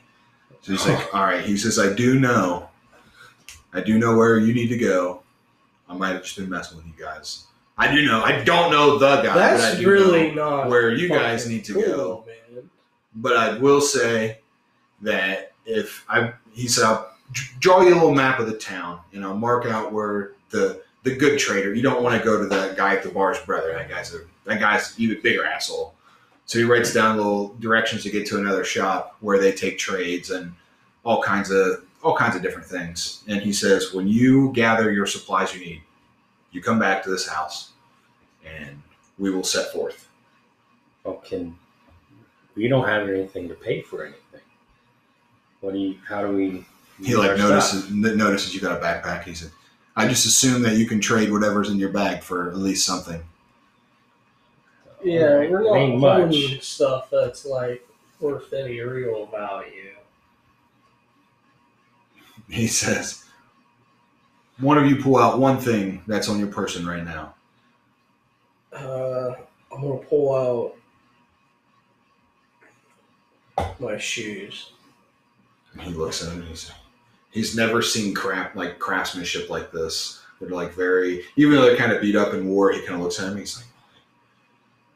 So 0.62 0.72
he's 0.72 0.86
like, 0.86 1.14
all 1.14 1.24
right. 1.24 1.44
He 1.44 1.58
says, 1.58 1.78
I 1.78 1.92
do 1.92 2.18
know. 2.18 2.70
I 3.74 3.82
do 3.82 3.98
know 3.98 4.16
where 4.16 4.38
you 4.38 4.54
need 4.54 4.68
to 4.68 4.78
go. 4.78 5.22
I 5.88 5.94
might 5.94 6.10
have 6.10 6.22
just 6.22 6.36
been 6.36 6.48
messing 6.48 6.76
with 6.76 6.86
you 6.86 6.92
guys. 6.98 7.44
I 7.78 7.94
do 7.94 8.04
know. 8.04 8.22
I 8.22 8.42
don't 8.42 8.70
know 8.70 8.98
the 8.98 9.22
guy. 9.22 9.34
That's 9.34 9.80
really 9.82 10.32
not 10.32 10.68
where 10.68 10.92
you 10.94 11.08
guys 11.08 11.48
need 11.48 11.64
to 11.66 11.74
cool, 11.74 11.82
go. 11.82 12.24
man. 12.26 12.70
But 13.14 13.36
I 13.36 13.58
will 13.58 13.80
say 13.80 14.40
that 15.02 15.52
if 15.66 16.04
I, 16.08 16.32
he 16.52 16.68
said, 16.68 16.84
I'll 16.84 17.10
draw 17.58 17.82
you 17.82 17.92
a 17.92 17.94
little 17.94 18.14
map 18.14 18.40
of 18.40 18.46
the 18.46 18.56
town, 18.56 19.00
and 19.12 19.24
I'll 19.24 19.36
mark 19.36 19.66
out 19.66 19.92
where 19.92 20.32
the 20.50 20.82
the 21.02 21.14
good 21.14 21.38
trader. 21.38 21.72
You 21.72 21.82
don't 21.82 22.02
want 22.02 22.18
to 22.18 22.24
go 22.24 22.40
to 22.40 22.46
that 22.48 22.76
guy 22.76 22.96
at 22.96 23.02
the 23.02 23.10
bar's 23.10 23.38
brother. 23.40 23.72
That 23.72 23.88
guy's 23.88 24.14
a 24.14 24.20
that 24.44 24.58
guy's 24.58 24.98
even 24.98 25.20
bigger 25.22 25.44
asshole. 25.44 25.94
So 26.46 26.58
he 26.58 26.64
writes 26.64 26.94
down 26.94 27.16
little 27.16 27.54
directions 27.60 28.04
to 28.04 28.10
get 28.10 28.26
to 28.28 28.38
another 28.38 28.64
shop 28.64 29.16
where 29.20 29.38
they 29.38 29.52
take 29.52 29.78
trades 29.78 30.30
and 30.30 30.54
all 31.04 31.22
kinds 31.22 31.50
of 31.50 31.84
all 32.06 32.16
kinds 32.16 32.36
of 32.36 32.42
different 32.42 32.68
things. 32.68 33.24
And 33.26 33.42
he 33.42 33.52
says, 33.52 33.92
when 33.92 34.06
you 34.06 34.52
gather 34.52 34.92
your 34.92 35.06
supplies 35.06 35.52
you 35.52 35.58
need, 35.60 35.82
you 36.52 36.62
come 36.62 36.78
back 36.78 37.02
to 37.02 37.10
this 37.10 37.26
house, 37.26 37.72
and 38.44 38.80
we 39.18 39.30
will 39.30 39.42
set 39.42 39.72
forth. 39.72 40.08
Oh, 41.04 41.14
can 41.14 41.58
we 42.54 42.68
don't 42.68 42.86
have 42.86 43.08
anything 43.08 43.48
to 43.48 43.54
pay 43.54 43.82
for 43.82 44.04
anything? 44.04 44.40
What 45.60 45.72
do 45.72 45.80
you? 45.80 45.96
How 46.06 46.22
do 46.22 46.28
we? 46.28 46.64
He 47.02 47.16
like 47.16 47.36
notices 47.36 47.84
stuff? 47.84 47.90
notices 47.92 48.54
you 48.54 48.60
got 48.60 48.80
a 48.80 48.80
backpack. 48.80 49.24
He 49.24 49.34
said, 49.34 49.50
"I 49.96 50.06
just 50.06 50.26
assume 50.26 50.62
that 50.62 50.76
you 50.76 50.86
can 50.86 51.00
trade 51.00 51.32
whatever's 51.32 51.70
in 51.70 51.76
your 51.76 51.90
bag 51.90 52.22
for 52.22 52.48
at 52.48 52.56
least 52.56 52.86
something." 52.86 53.20
Yeah, 55.02 55.38
we're 55.38 55.64
not 55.64 55.76
Ain't 55.76 56.00
much. 56.00 56.62
stuff 56.62 57.10
that's 57.10 57.44
like 57.44 57.86
worth 58.20 58.52
any 58.52 58.80
real 58.80 59.26
value. 59.26 59.95
He 62.48 62.66
says, 62.66 63.24
"One 64.58 64.78
of 64.78 64.86
you 64.86 64.96
pull 64.96 65.16
out 65.16 65.38
one 65.38 65.58
thing 65.58 66.02
that's 66.06 66.28
on 66.28 66.38
your 66.38 66.48
person 66.48 66.86
right 66.86 67.04
now." 67.04 67.34
Uh, 68.72 69.34
I'm 69.72 69.80
gonna 69.80 69.98
pull 69.98 70.34
out 70.34 70.76
my 73.80 73.98
shoes. 73.98 74.72
And 75.72 75.82
he 75.82 75.92
looks 75.92 76.22
at 76.22 76.32
him. 76.32 76.40
And 76.40 76.48
he's 76.48 76.70
he's 77.30 77.56
never 77.56 77.82
seen 77.82 78.14
crap 78.14 78.56
like 78.56 78.78
craftsmanship 78.78 79.50
like 79.50 79.72
this. 79.72 80.22
They're 80.40 80.50
like 80.50 80.72
very, 80.72 81.24
even 81.36 81.54
though 81.54 81.62
they're 81.62 81.76
kind 81.76 81.92
of 81.92 82.02
beat 82.02 82.16
up 82.16 82.34
in 82.34 82.48
war. 82.48 82.72
He 82.72 82.80
kind 82.80 82.94
of 82.94 83.00
looks 83.00 83.18
at 83.18 83.32
him. 83.32 83.38
He's 83.38 83.56
like, 83.56 83.66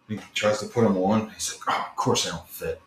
he 0.09 0.27
tries 0.35 0.61
to 0.61 0.67
put 0.67 0.83
them 0.83 0.97
on. 0.99 1.31
He's 1.31 1.55
like, 1.55 1.77
"Oh, 1.77 1.87
of 1.89 1.97
course 1.97 2.25
they 2.25 2.31
don't 2.31 2.49
fit." 2.49 2.81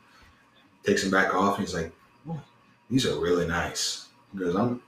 Takes 0.83 1.01
them 1.01 1.11
back 1.11 1.33
off. 1.33 1.57
And 1.57 1.65
he's 1.65 1.75
like, 1.75 1.91
"Oh, 2.29 2.41
"These 2.89 3.05
are 3.05 3.19
really 3.19 3.47
nice." 3.47 4.07
He 4.33 4.39
goes, 4.39 4.55
"I'm 4.55 4.81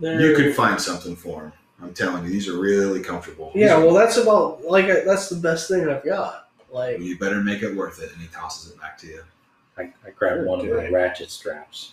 They're, 0.00 0.20
You 0.20 0.36
could 0.36 0.54
find 0.54 0.80
something 0.80 1.16
for 1.16 1.42
them. 1.42 1.52
I'm 1.82 1.94
telling 1.94 2.24
you, 2.24 2.30
these 2.30 2.48
are 2.48 2.58
really 2.58 3.00
comfortable. 3.00 3.52
Yeah, 3.54 3.76
well, 3.78 3.92
that's 3.92 4.16
about 4.16 4.64
like 4.64 4.86
uh, 4.86 5.00
that's 5.04 5.28
the 5.28 5.36
best 5.36 5.68
thing 5.68 5.88
I've 5.88 6.04
got. 6.04 6.48
Like, 6.70 6.98
you 7.00 7.18
better 7.18 7.42
make 7.42 7.62
it 7.62 7.74
worth 7.74 8.02
it. 8.02 8.12
And 8.12 8.20
he 8.20 8.28
tosses 8.28 8.72
it 8.72 8.80
back 8.80 8.98
to 8.98 9.06
you. 9.06 9.22
I, 9.78 9.92
I 10.04 10.10
grabbed 10.10 10.46
one 10.46 10.60
of 10.60 10.66
the 10.66 10.90
ratchet 10.90 11.30
straps. 11.30 11.92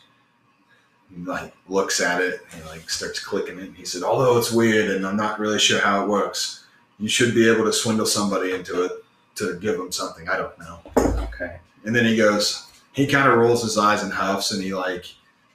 He 1.14 1.24
like 1.24 1.54
looks 1.68 2.02
at 2.02 2.22
it 2.22 2.42
and 2.54 2.66
like 2.66 2.90
starts 2.90 3.20
clicking 3.20 3.60
it. 3.60 3.64
And 3.64 3.76
he 3.76 3.86
said, 3.86 4.04
"Although 4.04 4.38
it's 4.38 4.52
weird 4.52 4.92
and 4.92 5.06
I'm 5.06 5.18
not 5.18 5.40
really 5.40 5.60
sure 5.60 5.80
how 5.80 6.04
it 6.04 6.10
works, 6.10 6.66
you 6.98 7.10
should 7.10 7.36
be 7.36 7.50
able 7.50 7.66
to 7.66 7.74
swindle 7.74 8.06
somebody 8.06 8.54
into 8.54 8.84
it 8.84 8.92
to 9.36 9.60
give 9.60 9.78
them 9.78 9.92
something. 9.92 10.28
I 10.30 10.38
don't 10.38 10.58
know." 10.60 10.80
Okay. 10.98 11.58
And 11.84 11.94
then 11.96 12.06
he 12.06 12.16
goes, 12.16 12.68
he 12.94 13.08
kind 13.08 13.28
of 13.28 13.38
rolls 13.38 13.64
his 13.64 13.78
eyes 13.78 14.04
and 14.04 14.14
huffs, 14.14 14.52
and 14.52 14.64
he 14.64 14.74
like, 14.74 15.06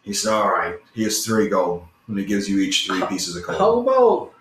he 0.08 0.14
said, 0.14 0.32
"All 0.32 0.50
right, 0.50 0.76
here's 0.94 1.24
three 1.24 1.48
gold." 1.48 1.86
And 2.06 2.18
he 2.18 2.24
gives 2.24 2.48
you 2.48 2.60
each 2.60 2.86
three 2.86 3.04
pieces 3.06 3.36
of 3.36 3.44
gold." 3.44 3.58
how 3.58 3.78
about 3.80 4.32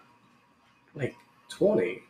like 0.95 1.13
twenty? 1.49 2.01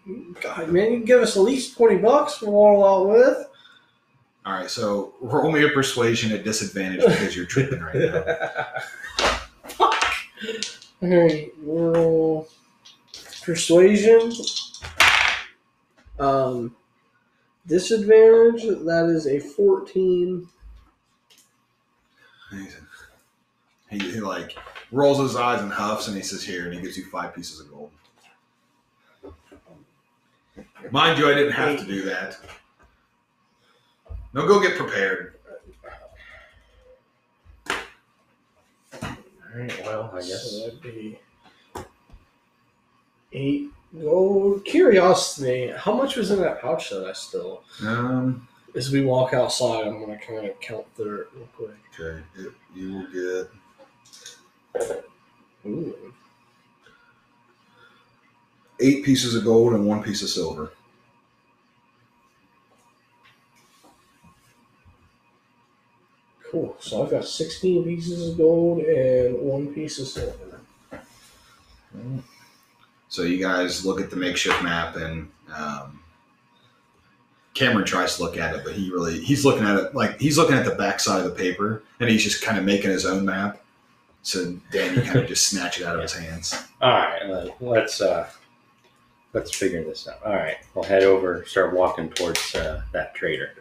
God, 0.41 0.69
man, 0.69 0.91
you 0.91 0.97
can 0.97 1.05
give 1.05 1.21
us 1.21 1.35
at 1.35 1.41
least 1.41 1.75
twenty 1.75 1.97
bucks 1.97 2.35
for 2.35 2.47
all 2.47 2.85
out 2.85 3.09
with. 3.09 3.47
All 4.45 4.53
right, 4.53 4.69
so 4.69 5.15
roll 5.19 5.51
me 5.51 5.63
a 5.65 5.69
persuasion 5.69 6.31
at 6.31 6.43
disadvantage 6.43 7.01
because 7.01 7.35
you're 7.35 7.45
tripping 7.45 7.81
right 7.81 7.95
now. 7.95 8.23
All 11.01 11.09
right, 11.09 11.51
roll 11.63 12.47
persuasion. 13.43 14.31
Um, 16.19 16.75
Disadvantage. 17.67 18.63
That 18.85 19.11
is 19.13 19.27
a 19.27 19.39
fourteen. 19.39 20.47
He, 22.51 22.67
he, 23.89 23.99
he 23.99 24.19
like 24.19 24.57
rolls 24.91 25.19
his 25.19 25.35
eyes 25.35 25.61
and 25.61 25.71
huffs, 25.71 26.07
and 26.07 26.15
he 26.17 26.23
says, 26.23 26.43
"Here," 26.43 26.65
and 26.65 26.73
he 26.73 26.81
gives 26.81 26.97
you 26.97 27.05
five 27.05 27.33
pieces 27.35 27.59
of 27.59 27.69
gold. 27.71 27.91
Mind 30.91 31.17
you, 31.19 31.29
I 31.29 31.33
didn't 31.33 31.53
have 31.53 31.77
to 31.79 31.85
do 31.85 32.03
that. 32.03 32.37
No, 34.33 34.47
go 34.47 34.59
get 34.61 34.77
prepared. 34.77 35.35
All 39.01 39.07
right. 39.55 39.85
Well, 39.85 40.11
I 40.13 40.21
So 40.21 40.27
guess. 40.27 40.61
that'd 40.61 40.81
be 40.81 41.19
eight 43.33 43.69
gold. 43.99 44.63
Curiosity. 44.65 45.71
How 45.75 45.93
much 45.93 46.15
was 46.15 46.31
in 46.31 46.39
that 46.41 46.61
pouch 46.61 46.89
that 46.91 47.05
I 47.05 47.13
still? 47.13 47.63
Um, 47.85 48.47
As 48.75 48.91
we 48.91 49.01
walk 49.03 49.33
outside, 49.33 49.87
I'm 49.87 49.99
gonna 49.99 50.19
kind 50.19 50.45
of 50.47 50.59
count 50.59 50.85
through 50.95 51.21
it 51.21 51.27
real 51.35 51.47
quick. 51.55 51.69
okay, 51.99 52.21
it, 52.37 52.51
you 52.75 52.93
will 52.93 53.07
get 53.07 53.49
Ooh. 55.65 55.95
eight 58.79 59.03
pieces 59.03 59.35
of 59.35 59.43
gold 59.43 59.73
and 59.73 59.85
one 59.85 60.03
piece 60.03 60.21
of 60.21 60.29
silver. 60.29 60.71
Cool. 66.49 66.75
So 66.79 67.03
I've 67.03 67.11
got 67.11 67.25
16 67.25 67.83
pieces 67.83 68.29
of 68.29 68.37
gold 68.37 68.79
and 68.79 69.37
one 69.41 69.73
piece 69.73 69.99
of 69.99 70.07
silver. 70.07 70.61
So 73.09 73.23
you 73.23 73.39
guys 73.39 73.85
look 73.85 73.99
at 73.99 74.09
the 74.09 74.15
makeshift 74.15 74.61
map, 74.63 74.95
and 74.95 75.29
um, 75.53 76.01
Cameron 77.53 77.85
tries 77.85 78.17
to 78.17 78.23
look 78.23 78.37
at 78.37 78.55
it, 78.55 78.63
but 78.63 78.73
he 78.73 78.91
really 78.91 79.19
he's 79.23 79.43
looking 79.43 79.65
at 79.65 79.77
it 79.77 79.95
like 79.95 80.19
he's 80.19 80.37
looking 80.37 80.55
at 80.55 80.65
the 80.65 80.75
backside 80.75 81.19
of 81.19 81.25
the 81.25 81.31
paper, 81.31 81.83
and 81.99 82.09
he's 82.09 82.23
just 82.23 82.43
kind 82.43 82.57
of 82.57 82.65
making 82.65 82.91
his 82.91 83.05
own 83.05 83.25
map. 83.25 83.63
So 84.27 84.57
Danny 84.73 85.01
kind 85.03 85.19
of 85.19 85.27
just 85.27 85.47
snatched 85.47 85.79
it 85.79 85.85
out 85.85 85.95
of 85.95 86.01
his 86.01 86.11
hands. 86.11 86.53
All 86.81 86.91
right. 86.91 87.49
Let's 87.61 88.01
uh, 88.01 88.27
let's 89.31 89.55
figure 89.55 89.81
this 89.85 90.05
out. 90.05 90.19
All 90.25 90.35
right. 90.35 90.57
We'll 90.75 90.83
head 90.83 91.03
over. 91.03 91.45
Start 91.45 91.73
walking 91.73 92.09
towards 92.09 92.53
uh, 92.53 92.81
that 92.91 93.15
trader. 93.15 93.51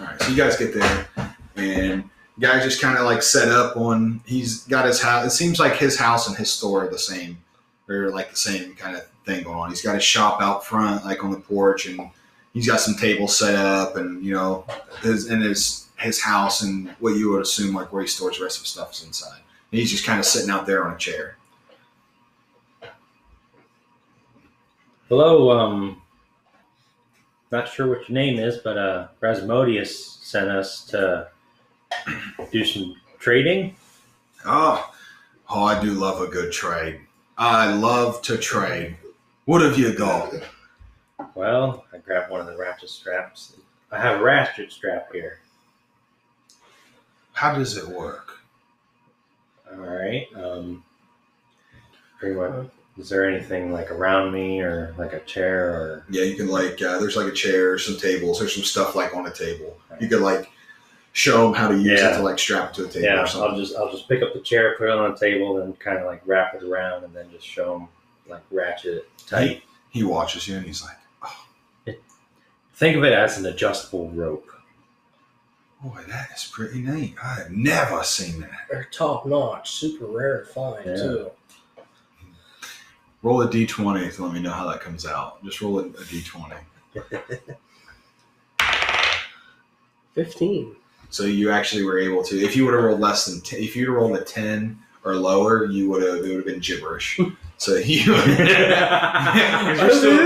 All 0.00 0.06
right, 0.06 0.22
so 0.22 0.30
you 0.30 0.36
guys 0.36 0.56
get 0.56 0.72
there, 0.72 1.08
and 1.56 2.08
guys 2.40 2.62
just 2.62 2.80
kind 2.80 2.96
of 2.96 3.04
like 3.04 3.22
set 3.22 3.48
up 3.48 3.76
on. 3.76 4.22
He's 4.24 4.64
got 4.64 4.86
his 4.86 5.02
house. 5.02 5.26
It 5.26 5.36
seems 5.36 5.60
like 5.60 5.74
his 5.74 5.98
house 5.98 6.26
and 6.26 6.38
his 6.38 6.50
store 6.50 6.86
are 6.86 6.90
the 6.90 6.98
same, 6.98 7.36
or 7.86 8.08
like 8.08 8.30
the 8.30 8.36
same 8.36 8.74
kind 8.74 8.96
of 8.96 9.06
thing 9.26 9.44
going 9.44 9.58
on. 9.58 9.68
He's 9.68 9.82
got 9.82 9.96
his 9.96 10.04
shop 10.04 10.40
out 10.40 10.64
front, 10.64 11.04
like 11.04 11.22
on 11.22 11.32
the 11.32 11.40
porch, 11.40 11.84
and 11.84 12.08
he's 12.54 12.66
got 12.66 12.80
some 12.80 12.94
tables 12.94 13.36
set 13.36 13.56
up, 13.56 13.96
and 13.96 14.24
you 14.24 14.32
know, 14.32 14.64
his 15.02 15.28
and 15.28 15.42
his 15.42 15.88
his 15.98 16.22
house 16.22 16.62
and 16.62 16.88
what 16.98 17.10
you 17.10 17.30
would 17.32 17.42
assume 17.42 17.74
like 17.74 17.92
where 17.92 18.00
he 18.00 18.08
stores 18.08 18.38
the 18.38 18.44
rest 18.44 18.56
of 18.56 18.62
his 18.62 18.70
stuff 18.70 18.92
is 18.94 19.04
inside. 19.04 19.40
And 19.72 19.80
he's 19.80 19.90
just 19.90 20.06
kind 20.06 20.20
of 20.20 20.26
sitting 20.26 20.50
out 20.50 20.66
there 20.66 20.84
on 20.84 20.94
a 20.94 20.98
chair. 20.98 21.36
Hello. 25.08 25.50
Um. 25.50 25.98
Not 27.50 27.68
sure 27.68 27.86
what 27.86 28.08
your 28.08 28.14
name 28.14 28.38
is, 28.38 28.56
but 28.56 28.78
uh, 28.78 29.08
Rasmodius 29.20 30.24
sent 30.24 30.48
us 30.48 30.86
to 30.86 31.28
do 32.50 32.64
some 32.64 32.96
trading. 33.18 33.76
Oh, 34.46 34.90
oh, 35.50 35.64
I 35.64 35.78
do 35.78 35.90
love 35.90 36.22
a 36.22 36.28
good 36.28 36.50
trade. 36.50 37.00
I 37.36 37.74
love 37.74 38.22
to 38.22 38.38
trade. 38.38 38.96
What 39.44 39.60
have 39.60 39.78
you 39.78 39.92
got? 39.92 40.32
Well, 41.34 41.84
I 41.92 41.98
grabbed 41.98 42.30
one 42.30 42.40
of 42.40 42.46
the 42.46 42.56
ratchet 42.56 42.88
straps. 42.88 43.54
I 43.90 44.00
have 44.00 44.20
a 44.20 44.22
ratchet 44.22 44.72
strap 44.72 45.12
here. 45.12 45.40
How 47.34 47.54
does 47.54 47.76
it 47.76 47.86
work? 47.86 48.38
All 49.72 49.78
right. 49.78 50.26
Um, 50.36 50.84
pretty 52.18 52.36
much. 52.36 52.68
Is 52.98 53.08
there 53.08 53.28
anything 53.28 53.72
like 53.72 53.90
around 53.90 54.32
me 54.32 54.60
or 54.60 54.94
like 54.98 55.14
a 55.14 55.20
chair 55.20 55.70
or? 55.70 56.04
Yeah, 56.10 56.24
you 56.24 56.36
can 56.36 56.48
like 56.48 56.80
uh, 56.82 56.98
there's 56.98 57.16
like 57.16 57.26
a 57.26 57.32
chair, 57.32 57.78
some 57.78 57.96
tables, 57.96 58.38
there's 58.38 58.54
some 58.54 58.64
stuff 58.64 58.94
like 58.94 59.14
on 59.16 59.26
a 59.26 59.32
table. 59.32 59.78
You 59.98 60.08
could 60.08 60.20
like 60.20 60.50
show 61.14 61.44
them 61.46 61.54
how 61.54 61.68
to 61.68 61.74
use 61.76 62.00
it 62.00 62.04
Yeah. 62.04 62.16
to 62.18 62.22
like 62.22 62.38
strap 62.38 62.70
it 62.70 62.74
to 62.74 62.84
a 62.84 62.88
table 62.88 63.06
Yeah, 63.06 63.22
or 63.22 63.48
I'll 63.48 63.56
just 63.56 63.74
I'll 63.76 63.90
just 63.90 64.08
pick 64.08 64.22
up 64.22 64.34
the 64.34 64.40
chair, 64.40 64.76
put 64.76 64.88
it 64.88 64.90
on 64.90 65.10
a 65.10 65.16
table, 65.16 65.62
and 65.62 65.78
kind 65.80 65.96
of 65.98 66.04
like 66.04 66.20
wrap 66.26 66.54
it 66.54 66.62
around, 66.62 67.04
and 67.04 67.14
then 67.14 67.30
just 67.32 67.46
show 67.46 67.78
them 67.78 67.88
like 68.28 68.42
ratchet 68.50 68.94
it 68.98 69.10
tight. 69.26 69.62
He 69.88 70.02
watches 70.02 70.46
you 70.46 70.56
and 70.56 70.66
he's 70.66 70.82
like, 70.82 70.96
"Oh, 71.22 71.94
Think 72.74 72.96
of 72.98 73.04
it 73.04 73.12
as 73.14 73.38
an 73.38 73.46
adjustable 73.46 74.10
rope. 74.10 74.50
"Boy, 75.82 76.02
that 76.08 76.30
is 76.34 76.44
pretty 76.52 76.80
neat. 76.82 77.16
I 77.22 77.34
have 77.34 77.50
never 77.50 78.02
seen 78.04 78.40
that." 78.40 78.66
They're 78.70 78.88
top 78.90 79.26
notch, 79.26 79.72
super 79.72 80.06
rare 80.06 80.40
to 80.44 80.46
find 80.46 80.84
Yeah. 80.86 80.96
too. 80.96 81.30
Roll 83.22 83.42
a 83.42 83.48
d20 83.48 84.14
to 84.14 84.24
let 84.24 84.32
me 84.34 84.40
know 84.40 84.50
how 84.50 84.68
that 84.68 84.80
comes 84.80 85.06
out. 85.06 85.44
Just 85.44 85.60
roll 85.60 85.78
a, 85.78 85.84
a 85.84 85.90
d20. 85.90 86.56
15. 90.14 90.76
So 91.10 91.24
you 91.24 91.50
actually 91.50 91.84
were 91.84 91.98
able 91.98 92.22
to. 92.24 92.40
If 92.40 92.56
you 92.56 92.64
would 92.64 92.74
have 92.74 92.82
rolled 92.84 93.00
less 93.00 93.26
than, 93.26 93.40
10, 93.40 93.60
if 93.60 93.76
you'd 93.76 93.88
have 93.88 93.96
rolled 93.96 94.16
a 94.16 94.24
10 94.24 94.78
or 95.04 95.14
lower, 95.16 95.66
you 95.66 95.88
would 95.90 96.02
have. 96.02 96.16
It 96.16 96.22
would 96.22 96.36
have 96.36 96.44
been 96.46 96.60
gibberish. 96.60 97.18
So 97.62 97.76
you, 97.76 98.00
you're 98.02 98.16
still, 99.92 100.16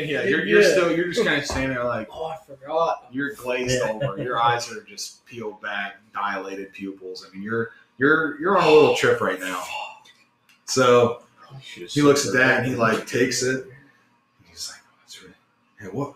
yeah, 0.00 0.24
you're, 0.24 0.44
you're 0.44 0.62
still. 0.64 0.90
You're 0.90 1.06
just 1.12 1.24
kind 1.24 1.38
of 1.38 1.46
standing 1.46 1.74
there 1.76 1.84
like. 1.84 2.08
Oh, 2.10 2.24
I 2.24 2.36
forgot. 2.44 3.06
you're 3.12 3.34
glazed 3.34 3.80
over. 3.82 4.20
Your 4.20 4.42
eyes 4.42 4.68
are 4.72 4.82
just 4.82 5.24
peeled 5.26 5.62
back, 5.62 5.98
dilated 6.12 6.72
pupils. 6.72 7.24
I 7.24 7.32
mean, 7.32 7.44
you're 7.44 7.70
you're 7.98 8.40
you're 8.40 8.58
on 8.58 8.64
a 8.64 8.68
little 8.68 8.96
trip 8.96 9.20
right 9.20 9.38
now. 9.38 9.62
So 10.64 11.22
he 11.60 12.02
looks 12.02 12.26
at 12.26 12.32
that 12.32 12.58
and 12.58 12.66
he 12.66 12.74
like 12.74 13.06
takes 13.06 13.44
it. 13.44 13.62
And 13.62 13.72
he's 14.50 14.68
like, 14.68 14.80
oh, 14.82 14.94
"That's 15.02 15.22
really. 15.22 15.34
Hey, 15.78 15.86
what 15.86 16.14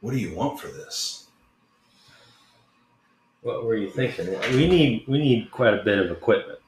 what 0.00 0.12
do 0.12 0.18
you 0.18 0.32
want 0.32 0.60
for 0.60 0.68
this?" 0.68 1.26
What 3.42 3.64
were 3.64 3.74
you 3.74 3.90
thinking? 3.90 4.28
We 4.52 4.68
need 4.68 5.08
we 5.08 5.18
need 5.18 5.50
quite 5.50 5.74
a 5.74 5.82
bit 5.82 5.98
of 5.98 6.12
equipment. 6.12 6.60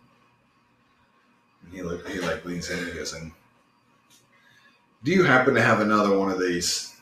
And 1.72 1.80
he 1.80 1.82
look 1.82 2.06
he 2.08 2.20
like 2.20 2.44
leans 2.44 2.68
in 2.70 2.78
and 2.78 2.88
he 2.88 2.92
goes, 2.92 3.14
"And 3.14 3.32
do 5.02 5.11
you 5.11 5.24
happen 5.24 5.54
to 5.54 5.62
have 5.62 5.80
another 5.80 6.16
one 6.16 6.30
of 6.30 6.38
these?" 6.38 6.94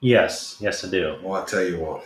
Yes, 0.00 0.56
yes, 0.60 0.84
I 0.84 0.90
do. 0.90 1.18
Well, 1.22 1.40
I'll 1.40 1.46
tell 1.46 1.62
you 1.62 1.78
what. 1.78 2.04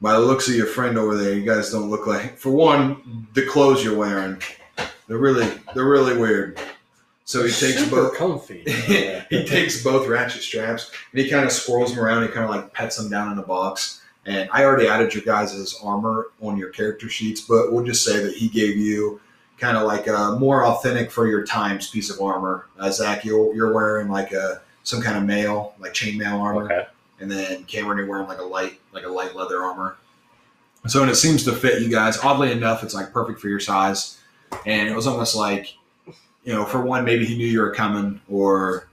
By 0.00 0.12
the 0.12 0.20
looks 0.20 0.48
of 0.48 0.54
your 0.54 0.66
friend 0.66 0.96
over 0.96 1.16
there, 1.16 1.34
you 1.34 1.44
guys 1.44 1.70
don't 1.70 1.90
look 1.90 2.06
like. 2.06 2.38
For 2.38 2.50
one, 2.50 3.26
the 3.34 3.46
clothes 3.46 3.84
you're 3.84 3.96
wearing, 3.96 4.40
they're 5.06 5.18
really 5.18 5.50
they're 5.74 5.84
really 5.84 6.16
weird. 6.16 6.58
So 7.24 7.44
he 7.44 7.50
takes 7.50 7.84
super 7.84 8.04
both. 8.04 8.16
comfy. 8.16 8.62
he 9.30 9.44
takes 9.44 9.84
both 9.84 10.08
ratchet 10.08 10.40
straps 10.42 10.90
and 11.12 11.20
he 11.20 11.28
kind 11.28 11.44
of 11.44 11.52
swirls 11.52 11.94
them 11.94 12.02
around. 12.02 12.22
He 12.22 12.28
kind 12.28 12.44
of 12.44 12.50
like 12.50 12.72
pets 12.72 12.96
them 12.96 13.10
down 13.10 13.32
in 13.32 13.38
a 13.38 13.42
box. 13.42 14.00
And 14.24 14.48
I 14.50 14.64
already 14.64 14.88
added 14.88 15.14
your 15.14 15.24
guys' 15.24 15.78
armor 15.82 16.28
on 16.40 16.56
your 16.56 16.70
character 16.70 17.08
sheets, 17.08 17.42
but 17.42 17.72
we'll 17.72 17.84
just 17.84 18.04
say 18.04 18.22
that 18.22 18.34
he 18.34 18.48
gave 18.48 18.76
you 18.76 19.20
kind 19.58 19.76
of 19.76 19.84
like 19.84 20.06
a 20.06 20.36
more 20.38 20.64
authentic 20.64 21.10
for 21.10 21.26
your 21.26 21.44
times 21.44 21.90
piece 21.90 22.10
of 22.10 22.20
armor. 22.20 22.66
Uh, 22.78 22.90
Zach, 22.90 23.24
you're, 23.24 23.54
you're 23.54 23.72
wearing 23.72 24.08
like 24.08 24.32
a 24.32 24.62
some 24.84 25.02
kind 25.02 25.18
of 25.18 25.24
mail, 25.24 25.74
like 25.78 25.92
chainmail 25.92 26.40
armor, 26.40 26.64
Okay. 26.64 26.86
and 27.20 27.30
then 27.30 27.64
Cameron, 27.64 27.98
you're 27.98 28.06
wearing 28.06 28.26
like 28.28 28.38
a 28.38 28.44
light, 28.44 28.80
like 28.92 29.04
a 29.04 29.08
light 29.08 29.34
leather 29.34 29.62
armor. 29.62 29.96
So, 30.86 31.02
and 31.02 31.10
it 31.10 31.16
seems 31.16 31.44
to 31.44 31.52
fit 31.52 31.82
you 31.82 31.90
guys. 31.90 32.18
Oddly 32.24 32.52
enough, 32.52 32.82
it's 32.82 32.94
like 32.94 33.12
perfect 33.12 33.40
for 33.40 33.48
your 33.48 33.60
size, 33.60 34.18
and 34.64 34.88
it 34.88 34.94
was 34.94 35.06
almost 35.06 35.34
like, 35.36 35.74
you 36.44 36.54
know, 36.54 36.64
for 36.64 36.80
one, 36.80 37.04
maybe 37.04 37.26
he 37.26 37.36
knew 37.36 37.46
you 37.46 37.60
were 37.60 37.74
coming, 37.74 38.20
or 38.30 38.88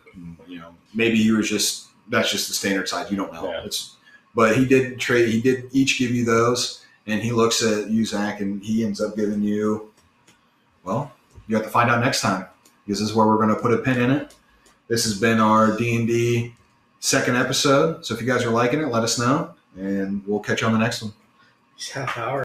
you 0.48 0.58
know, 0.60 0.74
maybe 0.94 1.16
he 1.22 1.32
was 1.32 1.48
just 1.48 1.88
that's 2.10 2.30
just 2.32 2.48
the 2.48 2.54
standard 2.54 2.90
size. 2.90 3.10
You 3.10 3.18
don't 3.18 3.32
know. 3.32 3.46
Yeah. 3.50 3.62
It's, 3.64 3.96
but 4.34 4.58
he 4.58 4.66
did 4.66 5.00
trade. 5.00 5.30
He 5.30 5.40
did 5.40 5.70
each 5.72 5.98
give 5.98 6.12
you 6.12 6.26
those, 6.26 6.84
and 7.08 7.22
he 7.22 7.32
looks 7.32 7.64
at 7.64 7.90
you, 7.90 8.04
Zach, 8.04 8.42
and 8.42 8.62
he 8.62 8.84
ends 8.84 9.00
up 9.00 9.16
giving 9.16 9.42
you. 9.44 9.92
Well, 10.86 11.12
you 11.48 11.56
have 11.56 11.66
to 11.66 11.72
find 11.72 11.90
out 11.90 12.04
next 12.04 12.22
time 12.22 12.46
because 12.86 13.00
this 13.00 13.10
is 13.10 13.16
where 13.16 13.28
we're 13.28 13.38
going 13.38 13.50
to 13.50 13.56
put 13.56 13.74
a 13.74 13.80
pin 13.80 14.00
in 14.00 14.12
it. 14.12 14.36
This 14.88 15.04
has 15.04 15.20
been 15.20 15.40
our 15.40 15.76
D 15.76 15.96
and 15.96 16.08
D 16.08 16.54
second 17.00 17.36
episode. 17.36 18.06
So 18.06 18.14
if 18.14 18.22
you 18.22 18.28
guys 18.28 18.44
are 18.44 18.52
liking 18.52 18.80
it, 18.80 18.88
let 18.88 19.04
us 19.04 19.20
know, 19.20 19.54
and 19.76 20.26
we'll 20.26 20.40
catch 20.40 20.62
you 20.62 20.68
on 20.68 20.74
the 20.74 20.80
next 20.80 21.02
one. 21.02 21.14
Half 21.94 22.18
hour 22.18 22.34